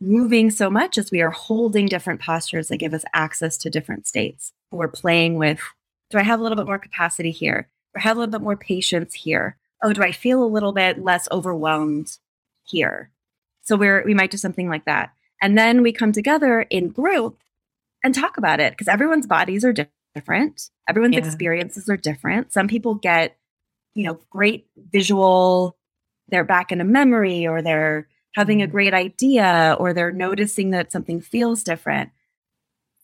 [0.00, 4.06] moving so much as we are holding different postures that give us access to different
[4.06, 4.52] states.
[4.70, 5.60] We're playing with
[6.10, 7.68] do I have a little bit more capacity here?
[7.94, 9.56] Or have a little bit more patience here?
[9.82, 12.18] Oh, do I feel a little bit less overwhelmed
[12.64, 13.10] here?
[13.62, 15.12] So we're we might do something like that.
[15.42, 17.38] And then we come together in group
[18.02, 19.74] and talk about it because everyone's bodies are
[20.14, 20.70] different.
[20.88, 21.24] Everyone's Yeah.
[21.24, 22.52] experiences are different.
[22.52, 23.36] Some people get,
[23.94, 25.76] you know, great visual,
[26.28, 28.70] they're back in a memory or they're having a Mhm.
[28.70, 32.10] great idea or they're noticing that something feels different.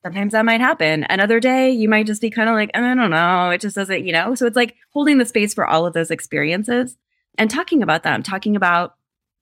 [0.03, 1.05] Sometimes that might happen.
[1.11, 4.05] Another day, you might just be kind of like, I don't know, it just doesn't,
[4.07, 4.35] you know?
[4.35, 6.97] So it's like holding the space for all of those experiences
[7.39, 8.95] and talking about them, talking about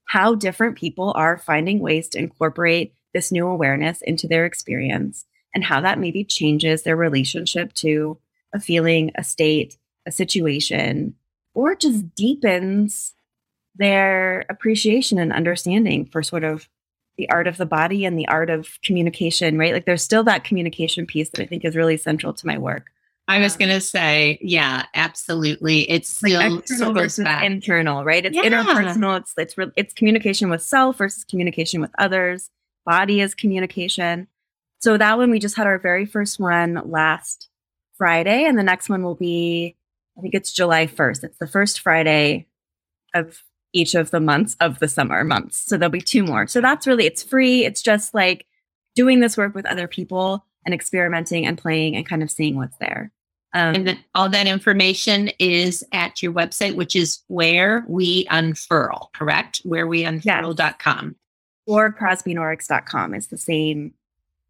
[0.05, 5.63] how different people are finding ways to incorporate this new awareness into their experience and
[5.63, 8.17] how that maybe changes their relationship to
[8.53, 11.15] a feeling, a state, a situation,
[11.53, 13.13] or just deepens
[13.77, 16.67] their appreciation and understanding for sort of
[17.17, 19.73] the art of the body and the art of communication, right?
[19.73, 22.87] Like there's still that communication piece that I think is really central to my work.
[23.27, 25.89] I was Um, going to say, yeah, absolutely.
[25.89, 27.43] It's Like still external versus back.
[27.43, 28.23] internal, right?
[28.25, 28.43] It's Yeah.
[28.43, 29.19] interpersonal.
[29.19, 32.51] It's it's re- it's communication with self versus communication with others.
[32.85, 34.27] Body is communication.
[34.79, 37.49] So that one we just had our very first one last
[37.97, 39.75] Friday, and the next one will be,
[40.17, 41.23] I think it's July first.
[41.23, 42.45] It's the first Friday
[43.15, 43.41] of
[43.75, 45.57] each of the months of the summer months.
[45.57, 46.47] So there'll be two more.
[46.47, 47.65] So that's really it's free.
[47.65, 48.45] It's just like
[48.95, 52.77] doing this work with other people and experimenting and playing and kind of seeing what's
[52.77, 53.11] there.
[53.53, 59.11] Um, and then all that information is at your website, which is where we unfurl,
[59.13, 59.61] correct?
[59.63, 61.15] Where we unfurl.com.
[61.65, 63.93] or crosbynoricks.com is the same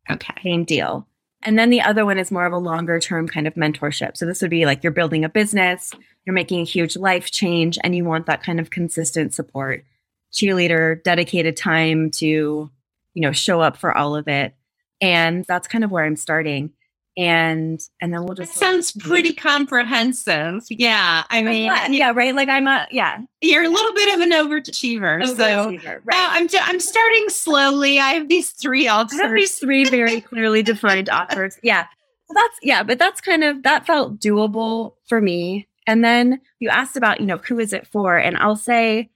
[0.09, 0.33] Okay.
[0.43, 1.07] same deal.
[1.45, 4.17] And then the other one is more of a longer term kind of mentorship.
[4.17, 5.91] So this would be like you're building a business,
[6.25, 9.85] you're making a huge life change, and you want that kind of consistent support,
[10.33, 14.55] cheerleader, dedicated time to, you know, show up for all of it.
[15.01, 16.71] And that's kind of where I'm starting.
[17.17, 20.65] And and then we'll That just sounds pretty comprehensive.
[20.69, 21.23] Yeah.
[21.29, 22.35] I mean, yeah, yeah, right.
[22.35, 23.19] Like I'm a yeah.
[23.41, 25.25] you're a little bit of an overachiever.
[25.25, 26.29] So Overachiever, Well, right.
[26.31, 27.99] I'm, I'm starting slowly.
[27.99, 29.31] I have these three I have offers.
[29.31, 31.57] these three very clearly defined offers.
[31.63, 31.85] Yeah.
[32.27, 35.67] So that's yeah, but that's kind of that felt doable for me.
[35.87, 38.17] And then you asked about, you know, who is it for?
[38.17, 39.09] And I'll say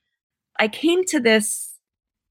[0.60, 1.74] I came to this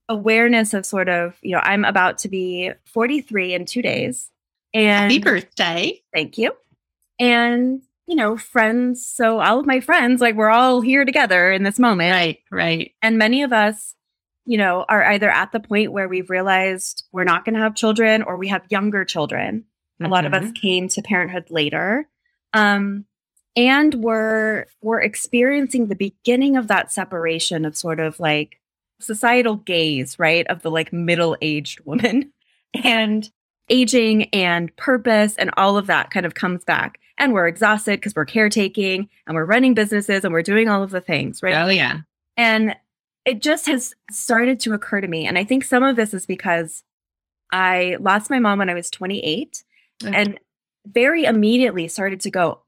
[0.08, 4.30] awareness of sort of, you know, I'm about to be 43 in 2 days.
[4.74, 6.02] And Happy birthday.
[6.14, 6.52] thank you.
[7.18, 11.62] And, you know, friends, so all of my friends like we're all here together in
[11.62, 12.12] this moment.
[12.12, 12.92] Right, right.
[13.02, 13.94] And many of us,
[14.46, 17.74] you know, are either at the point where we've realized we're not going to have
[17.74, 19.64] children or we have younger children.
[20.00, 20.54] A lot of us Mhm.
[20.60, 22.08] came to parenthood later.
[22.52, 23.04] Um,
[23.56, 28.60] and we're we're experiencing the beginning of that separation of sort of like
[29.00, 30.46] societal gaze, right?
[30.46, 32.32] Of the like middle-aged woman
[32.84, 33.28] and
[33.70, 36.98] aging and purpose and all of that kind of comes back.
[37.18, 40.90] And we're exhausted because we're caretaking and we're running businesses and we're doing all of
[40.90, 41.56] the things, right?
[41.56, 42.00] Oh, yeah.
[42.36, 42.76] And
[43.24, 45.26] it just has started to occur to me.
[45.26, 46.84] And I think some of this is because
[47.52, 49.64] I lost my mom when I was 28
[50.02, 50.14] mm.
[50.14, 50.38] and
[50.86, 52.62] very immediately started to go,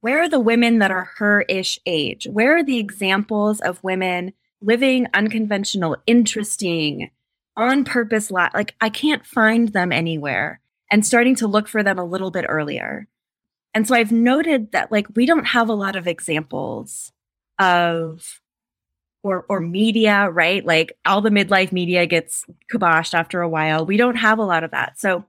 [0.00, 2.28] where are the women that are her ish age?
[2.30, 7.10] Where are the examples of women living unconventional, interesting,
[7.56, 8.30] on purpose?
[8.30, 12.30] La- like, I can't find them anywhere and starting to look for them a little
[12.30, 13.08] bit earlier.
[13.74, 17.12] And so I've noted that, like, we don't have a lot of examples
[17.58, 18.40] of
[19.26, 20.64] or or media, right?
[20.64, 23.84] Like all the midlife media gets kiboshed after a while.
[23.84, 24.98] We don't have a lot of that.
[24.98, 25.24] So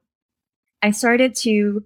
[0.83, 1.83] I started to,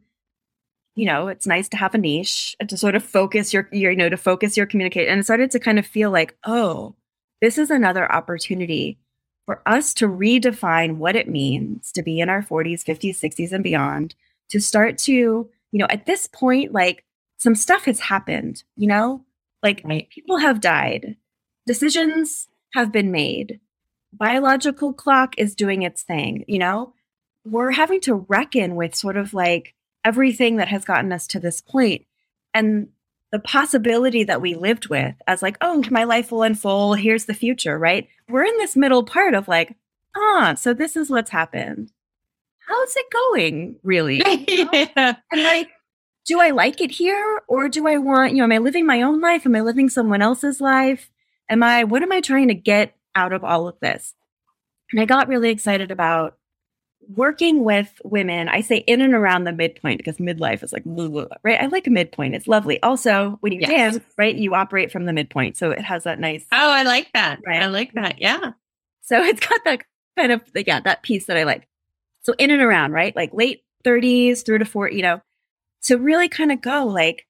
[0.96, 3.92] you know, it's nice to have a niche uh, to sort of focus your, your
[3.92, 5.10] you know, to focus your communication.
[5.10, 6.96] And it started to kind of feel like, oh,
[7.42, 9.00] this is another opportunity
[9.52, 13.62] for us to redefine what it means to be in our 40s, 50s, 60s, and
[13.62, 14.16] beyond,
[14.50, 17.04] to start to, you know, at this point, like
[17.36, 19.26] some stuff has happened, you know,
[19.62, 20.08] like Right.
[20.10, 21.18] people have died,
[21.68, 23.60] decisions have been made,
[24.14, 26.94] biological clock is doing its thing, you know,
[27.44, 29.74] we're having to reckon with sort of like
[30.06, 32.06] everything that has gotten us to this point.
[32.54, 32.88] And
[33.32, 37.00] the possibility that we lived with as like, oh, my life will unfold.
[37.00, 38.08] Here's the future, right?
[38.28, 39.76] We're in this middle part of like,
[40.16, 41.92] ah, so this is what's happened.
[42.68, 44.22] How's it going, really?
[44.48, 45.16] yeah.
[45.32, 45.70] And like,
[46.26, 49.02] do I like it here or do I want, you know, am I living my
[49.02, 49.46] own life?
[49.46, 51.10] Am I living someone else's life?
[51.50, 54.14] Am I, what am I trying to get out of all of this?
[54.92, 56.38] And I got really excited about
[57.10, 58.48] working with women.
[58.50, 61.60] I say in and around the midpoint because midlife is like, blah, blah, right?
[61.60, 62.36] I like a midpoint.
[62.36, 62.82] It's lovely.
[62.84, 63.70] Also, when you yes.
[63.70, 65.58] dance, right, you operate from the midpoint.
[65.58, 66.46] So it has that nice.
[66.52, 67.40] Oh, I like that.
[67.46, 67.62] Right?
[67.62, 68.22] I like that.
[68.22, 68.52] Yeah.
[69.02, 69.82] So it's got that
[70.18, 71.68] kind of, yeah, that piece that I like.
[72.24, 73.16] So in and around, right?
[73.16, 75.22] Like late 30s through to 40, you know,
[75.84, 77.26] to really kind of go like,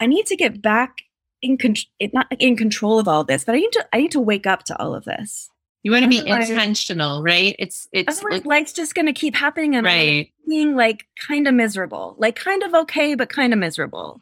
[0.00, 0.98] I need to get back
[1.42, 4.20] in control, not in control of all this, but I need to, I need to
[4.20, 5.50] wake up to all of this.
[5.82, 7.54] You want to be intentional, right?
[7.58, 10.30] It's, it's like, life's just going to keep happening and right.
[10.46, 14.20] being like kind of miserable, like kind of okay, but kind of miserable.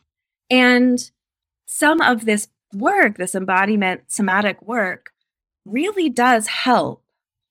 [0.50, 1.11] And
[1.64, 5.12] some of this work, this embodiment somatic work,
[5.64, 7.02] really does help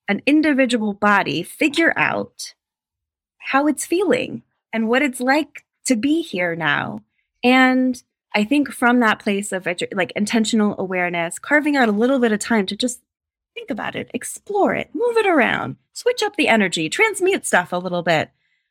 [0.07, 2.53] an individual body figure out
[3.39, 7.01] how it's feeling and what it's like to be here now.
[7.43, 8.01] And
[8.33, 12.39] I think from that place of like intentional awareness, carving out a little bit of
[12.39, 13.01] time to just
[13.55, 17.77] think about it, explore it, move it around, switch up the energy, transmute stuff a
[17.77, 18.29] little bit.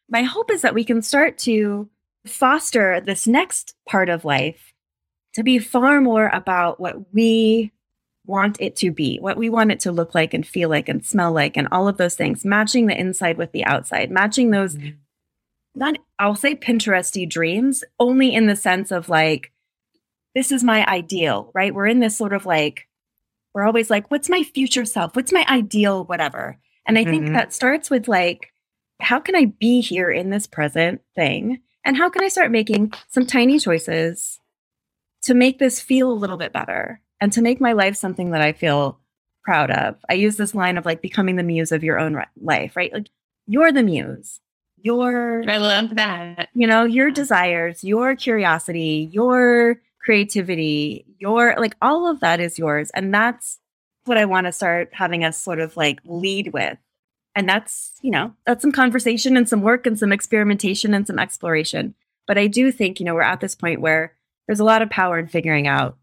[0.09, 1.89] My hope is that we can start to
[2.27, 4.73] foster this next part of life
[5.35, 7.73] to be far more about what we
[8.27, 11.05] want it to be, what we want it to look like and feel like and
[11.05, 14.77] smell like, and all of those things, matching the inside with the outside, matching those,
[14.77, 14.97] mm-hmm.
[15.75, 19.51] not, I'll say Pinteresty dreams, only in the sense of like,
[20.35, 21.75] this is my ideal, right?
[21.75, 22.87] We're in this sort of like,
[23.55, 25.17] we're always like, what's my future self?
[25.17, 26.59] What's my ideal, whatever?
[26.87, 27.35] And I think mm-hmm.
[27.35, 28.53] that starts with like,
[29.01, 31.61] how can I be here in this present thing?
[31.85, 34.41] And how can I start making some tiny choices
[35.23, 37.01] to make this feel a little bit better?
[37.25, 39.01] and to make my life something that I feel
[39.45, 39.97] proud of.
[40.11, 42.93] I use this line of like becoming the muse of your own life, right?
[42.93, 43.09] Like
[43.47, 44.41] you're the muse.
[44.83, 46.51] Your I love that.
[46.53, 52.91] You know, your desires, your curiosity, your creativity, your like all of that is yours
[52.95, 53.59] and that's
[54.05, 56.79] what I want to start having us sort of like lead with.
[57.35, 61.19] And that's, you know, that's some conversation and some work and some experimentation and some
[61.19, 61.95] exploration.
[62.27, 64.15] But I do think, you know, we're at this point where
[64.47, 65.97] there's a lot of power in figuring out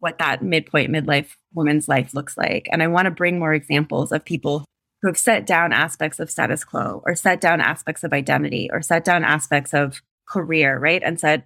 [0.00, 2.68] what that midpoint midlife woman's life looks like.
[2.70, 4.64] And I want to bring more examples of people
[5.00, 8.82] who have set down aspects of status quo or set down aspects of identity or
[8.82, 11.02] set down aspects of career, right?
[11.02, 11.44] And said,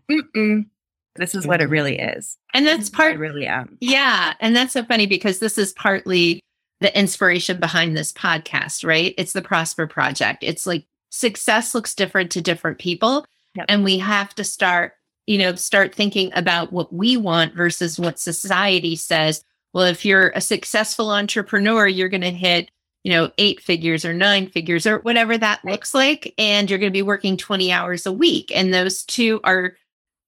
[1.17, 1.73] this is what it mm-hmm.
[1.73, 2.37] really is.
[2.55, 3.77] And that's part, I really am.
[3.81, 4.35] Yeah.
[4.41, 6.41] And that's so funny because this is partly
[6.81, 9.15] the inspiration behind this podcast, right?
[9.19, 10.43] It's the Prosper Project.
[10.43, 13.27] It's like success looks different to different people.
[13.57, 13.67] Yep.
[13.69, 14.93] And we have to start
[15.31, 19.45] you know, start thinking about what we want versus what society says.
[19.73, 22.69] Well, if you're a successful entrepreneur, you're going to hit,
[23.05, 26.35] you know, eight figures or nine figures or whatever that looks like.
[26.37, 28.51] And you're going to be working 20 hours a week.
[28.53, 29.75] And those two are.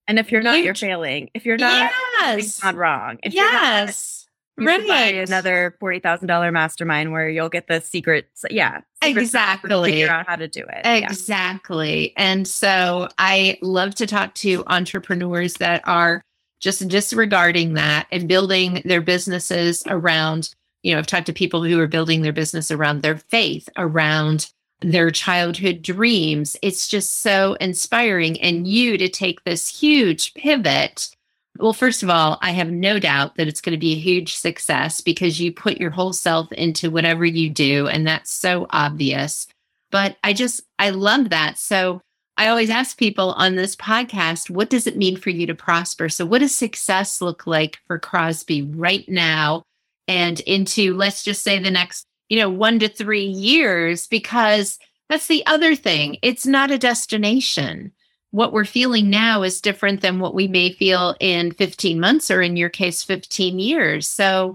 [0.08, 1.30] And if you're not, you're failing.
[1.34, 1.90] If you're not,
[2.20, 2.38] yes.
[2.38, 3.18] it's not wrong.
[3.22, 4.26] If yes.
[4.58, 5.14] Right.
[5.14, 8.44] Another forty thousand dollar mastermind where you'll get the secrets.
[8.50, 9.92] Yeah, exactly.
[9.92, 10.82] Figure out how to do it.
[10.84, 12.08] Exactly.
[12.08, 12.12] Yeah.
[12.16, 16.22] And so I love to talk to entrepreneurs that are
[16.60, 20.54] just disregarding that and building their businesses around.
[20.82, 24.52] You know, I've talked to people who are building their business around their faith, around
[24.82, 26.56] their childhood dreams.
[26.62, 28.40] It's just so inspiring.
[28.40, 31.14] And you to take this huge pivot
[31.58, 34.34] well, first of all, I have no doubt that it's going to be a huge
[34.34, 37.88] success because you put your whole self into whatever you do.
[37.88, 39.46] And that's so obvious.
[39.90, 41.58] But I just, I love that.
[41.58, 42.00] So
[42.38, 46.08] I always ask people on this podcast, what does it mean for you to prosper?
[46.08, 49.62] So, what does success look like for Crosby right now
[50.08, 54.06] and into, let's just say, the next, you know, one to three years?
[54.06, 54.78] Because
[55.08, 56.16] that's the other thing.
[56.22, 57.92] It's not a destination
[58.32, 62.40] what we're feeling now is different than what we may feel in 15 months or
[62.40, 64.54] in your case 15 years so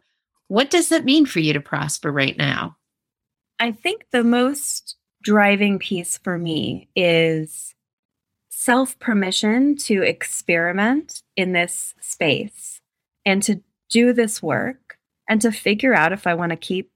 [0.50, 2.76] what does that mean for you to prosper right now
[3.60, 7.74] i think the most driving piece for me is
[8.50, 12.82] self permission to experiment in this space
[13.26, 14.98] and to do this work
[15.30, 16.92] and to figure out if i want to keep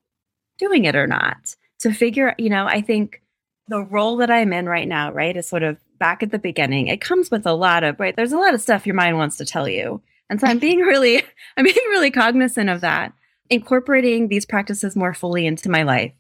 [0.62, 3.22] doing it or not to figure you know i think
[3.68, 6.88] the role that i'm in right now right is sort of back at the beginning,
[6.88, 8.16] it comes with a lot of, right?
[8.16, 10.01] There's a lot of stuff your mind wants to tell you.
[10.32, 11.24] And so I'm being really,
[11.55, 13.14] I'm being really cognizant of that,
[13.51, 16.12] incorporating these practices more fully into my life.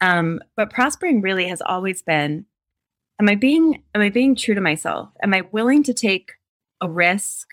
[0.00, 2.46] Um, but prospering really has always been
[3.20, 5.10] am I being am I being true to myself?
[5.22, 6.32] Am I willing to take
[6.80, 7.48] a risk?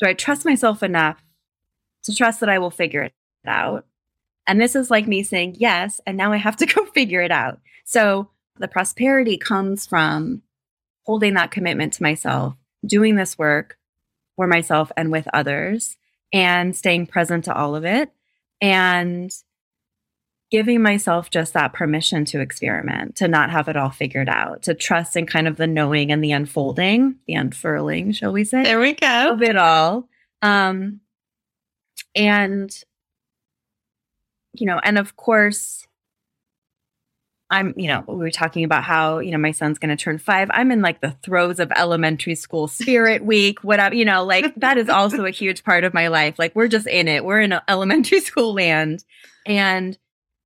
[0.00, 1.22] Do I trust myself enough
[2.04, 3.12] to trust that I will figure it
[3.46, 3.86] out?
[4.46, 7.32] And this is like me saying yes, and now I have to go figure it
[7.32, 7.60] out.
[7.84, 8.28] So
[8.58, 10.42] the prosperity comes from
[11.04, 12.54] holding that commitment to myself,
[12.86, 13.78] doing this work
[14.36, 15.96] for myself and with others,
[16.32, 18.10] and staying present to all of it.
[18.60, 19.32] And
[20.52, 24.74] giving myself just that permission to experiment, to not have it all figured out, to
[24.74, 28.62] trust in kind of the knowing and the unfolding, the unfurling, shall we say?
[28.62, 29.32] There we go.
[29.32, 30.10] Of it all.
[30.42, 31.00] Um,
[32.14, 32.70] and,
[34.54, 35.86] you know, and of course,
[37.50, 40.18] I'm, you know, we were talking about how, you know, my son's going to turn
[40.18, 40.50] five.
[40.52, 44.78] I'm in like the throes of elementary school spirit week, whatever, you know, like that
[44.78, 46.38] is also a huge part of my life.
[46.38, 47.24] Like we're just in it.
[47.24, 49.04] We're in elementary school land.
[49.44, 49.98] And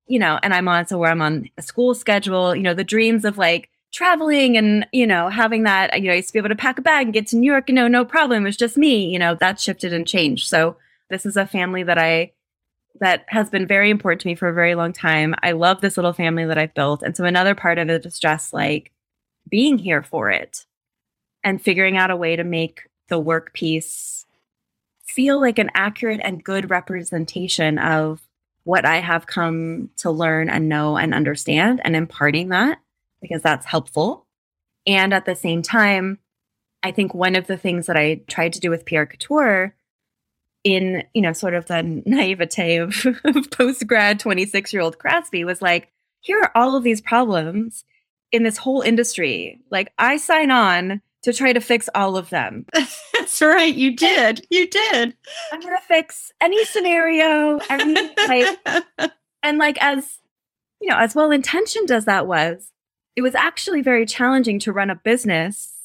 [0.07, 2.85] you know, and I'm on so where I'm on a school schedule, you know, the
[2.85, 6.39] dreams of like traveling and, you know, having that, you know, I used to be
[6.39, 8.43] able to pack a bag and get to New York, you know, no problem.
[8.43, 10.49] It was just me, you know, that shifted and changed.
[10.49, 10.77] So
[11.11, 12.33] this is a family that I
[13.01, 15.35] that has been very important to me for a very long time.
[15.43, 17.03] I love this little family that I've built.
[17.03, 18.93] And so another part of it is just like
[19.49, 20.65] being here for it
[21.45, 24.27] and figuring out a way to make the work piece
[25.05, 28.21] feel like an accurate and good representation of
[28.65, 32.79] what I have come to learn and know and understand and imparting that
[33.21, 34.27] because that's helpful.
[34.87, 36.19] And at the same time,
[36.83, 39.75] I think one of the things that I tried to do with PR Couture
[40.67, 45.45] in, you know, sort of the naivete of, of post grad 26 year old Crosby
[45.45, 47.85] was like, here are all of these problems
[48.33, 49.61] in this whole industry.
[49.71, 52.67] Like, I sign on to try to fix all of them.
[53.15, 53.73] That's right.
[53.73, 54.45] You did.
[54.51, 55.17] You did.
[55.53, 58.59] I'm gonna fix any scenario, any type.
[59.45, 60.19] and like as
[60.81, 62.73] you know, as well intentioned as that was,
[63.15, 65.76] it was actually very challenging to run a business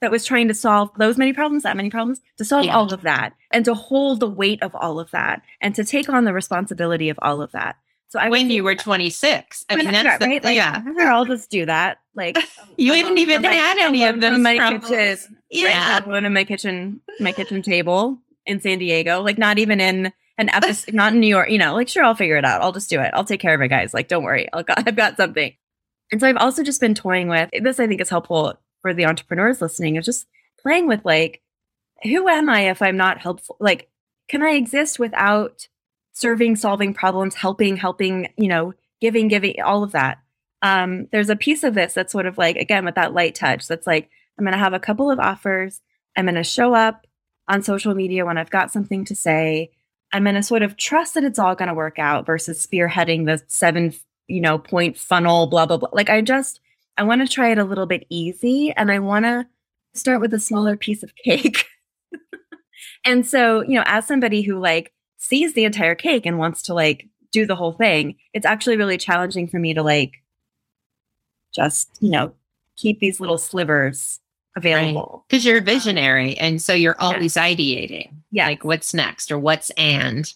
[0.00, 2.76] that was trying to solve those many problems, that many problems, to solve yeah.
[2.76, 6.08] all of that and to hold the weight of all of that and to take
[6.08, 7.76] on the responsibility of all of that.
[8.08, 10.40] So I when you were 26, I mean, that's right.
[10.40, 10.82] The, like, yeah.
[11.00, 11.98] I'll just do that.
[12.14, 12.38] Like
[12.78, 14.42] you um, haven't even my, had any of them.
[14.42, 16.24] My kitchen, yeah, right?
[16.24, 19.20] in my kitchen, my kitchen table in San Diego.
[19.20, 21.50] Like not even in an episode, not in New York.
[21.50, 22.62] You know, like sure, I'll figure it out.
[22.62, 23.10] I'll just do it.
[23.12, 23.92] I'll take care of it, guys.
[23.92, 25.54] Like don't worry, I'll got, I've got something.
[26.10, 27.78] And so I've also just been toying with this.
[27.78, 29.96] I think is helpful for the entrepreneurs listening.
[29.96, 30.26] Of just
[30.60, 31.42] playing with like,
[32.02, 33.56] who am I if I'm not helpful?
[33.60, 33.88] Like,
[34.28, 35.68] can I exist without
[36.18, 40.18] serving, solving problems, helping, helping, you know, giving, giving, all of that.
[40.62, 43.68] Um, there's a piece of this that's sort of like, again, with that light touch,
[43.68, 45.80] that's like, I'm going to have a couple of offers.
[46.16, 47.06] I'm going to show up
[47.46, 49.70] on social media when I've got something to say.
[50.12, 53.26] I'm going to sort of trust that it's all going to work out versus spearheading
[53.26, 53.94] the seven,
[54.26, 55.90] you know, point funnel, blah, blah, blah.
[55.92, 56.60] Like, I just,
[56.98, 59.46] I want to try it a little bit easy and I want to
[59.94, 61.64] start with a smaller piece of cake.
[63.04, 66.74] and so, you know, as somebody who like sees the entire cake and wants to
[66.74, 70.22] like do the whole thing, it's actually really challenging for me to like
[71.54, 72.34] just, you know,
[72.76, 74.18] keep these little slivers
[74.56, 75.24] available.
[75.28, 75.52] Because right.
[75.52, 76.36] you're a visionary.
[76.36, 77.44] And so you're always yeah.
[77.44, 78.12] ideating.
[78.32, 78.46] Yeah.
[78.46, 80.32] Like what's next or what's and.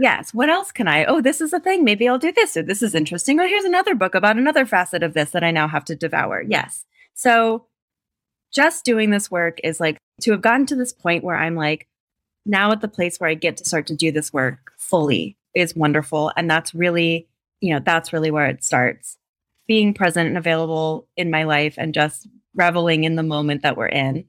[0.00, 0.32] Yes.
[0.32, 1.04] What else can I?
[1.04, 1.84] Oh, this is a thing.
[1.84, 2.56] Maybe I'll do this.
[2.56, 3.40] Or this is interesting.
[3.40, 6.42] Oh, here's another book about another facet of this that I now have to devour.
[6.46, 6.84] Yes.
[7.14, 7.66] So
[8.52, 11.88] just doing this work is like to have gotten to this point where I'm like,
[12.46, 15.76] now at the place where I get to start to do this work fully is
[15.76, 16.32] wonderful.
[16.36, 17.28] And that's really,
[17.60, 19.18] you know, that's really where it starts.
[19.66, 23.86] Being present and available in my life and just reveling in the moment that we're
[23.86, 24.24] in.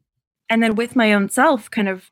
[0.49, 2.09] And then with my own self, kind of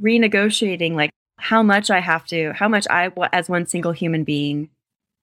[0.00, 1.10] renegotiating like
[1.40, 4.70] how much I have to, how much I, as one single human being,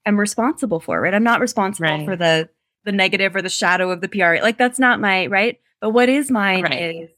[0.06, 1.14] am responsible for, right?
[1.14, 2.06] I'm not responsible right.
[2.06, 2.50] for the
[2.84, 4.42] the negative or the shadow of the PR.
[4.42, 5.60] Like that's not my right.
[5.82, 6.96] But what is mine right.
[6.96, 7.10] is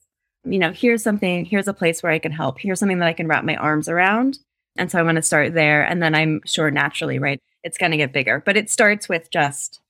[0.45, 2.59] you know, here's something, here's a place where I can help.
[2.59, 4.39] Here's something that I can wrap my arms around.
[4.75, 5.83] And so I want to start there.
[5.83, 8.41] And then I'm sure naturally, right, it's going to get bigger.
[8.45, 9.81] But it starts with just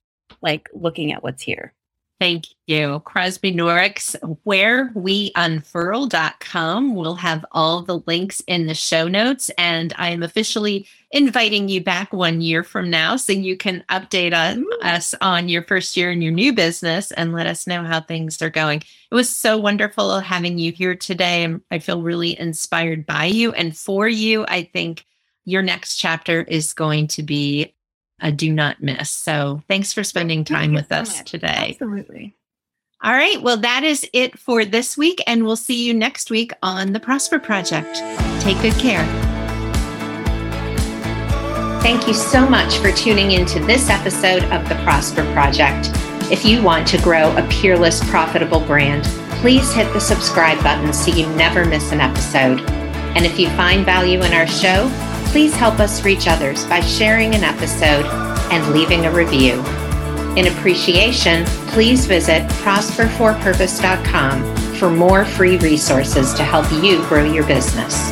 [0.42, 1.74] like looking at what's here.
[2.20, 3.00] Thank you.
[3.06, 4.14] Crosby Noricks,
[4.46, 6.96] whereweunfurl.com.
[6.96, 9.50] We'll have all the links in the show notes.
[9.58, 14.34] And I am officially inviting you back one year from now so you can update
[14.34, 18.02] us, us on your first year in your new business and let us know how
[18.02, 18.84] things are going.
[19.12, 21.48] It was so wonderful having you here today.
[21.72, 24.46] I feel really inspired by you and for you.
[24.46, 25.06] I think
[25.46, 27.74] your next chapter is going to be
[28.22, 29.10] a do not miss.
[29.10, 31.76] So thanks for spending time with us today.
[31.80, 32.36] Absolutely.
[33.02, 33.42] All right.
[33.42, 37.00] Well, that is it for this week, and we'll see you next week on the
[37.00, 37.96] Prosper Project.
[38.42, 39.06] Take good care.
[41.82, 45.90] Thank you so much for tuning into this episode of the Prosper Project.
[46.30, 49.06] If you want to grow a peerless, profitable brand,
[49.40, 52.60] please hit the subscribe button so you never miss an episode.
[53.16, 54.90] And if you find value in our show,
[55.28, 58.06] please help us reach others by sharing an episode
[58.52, 59.64] and leaving a review.
[60.36, 68.12] In appreciation, please visit prosperforpurpose.com for more free resources to help you grow your business.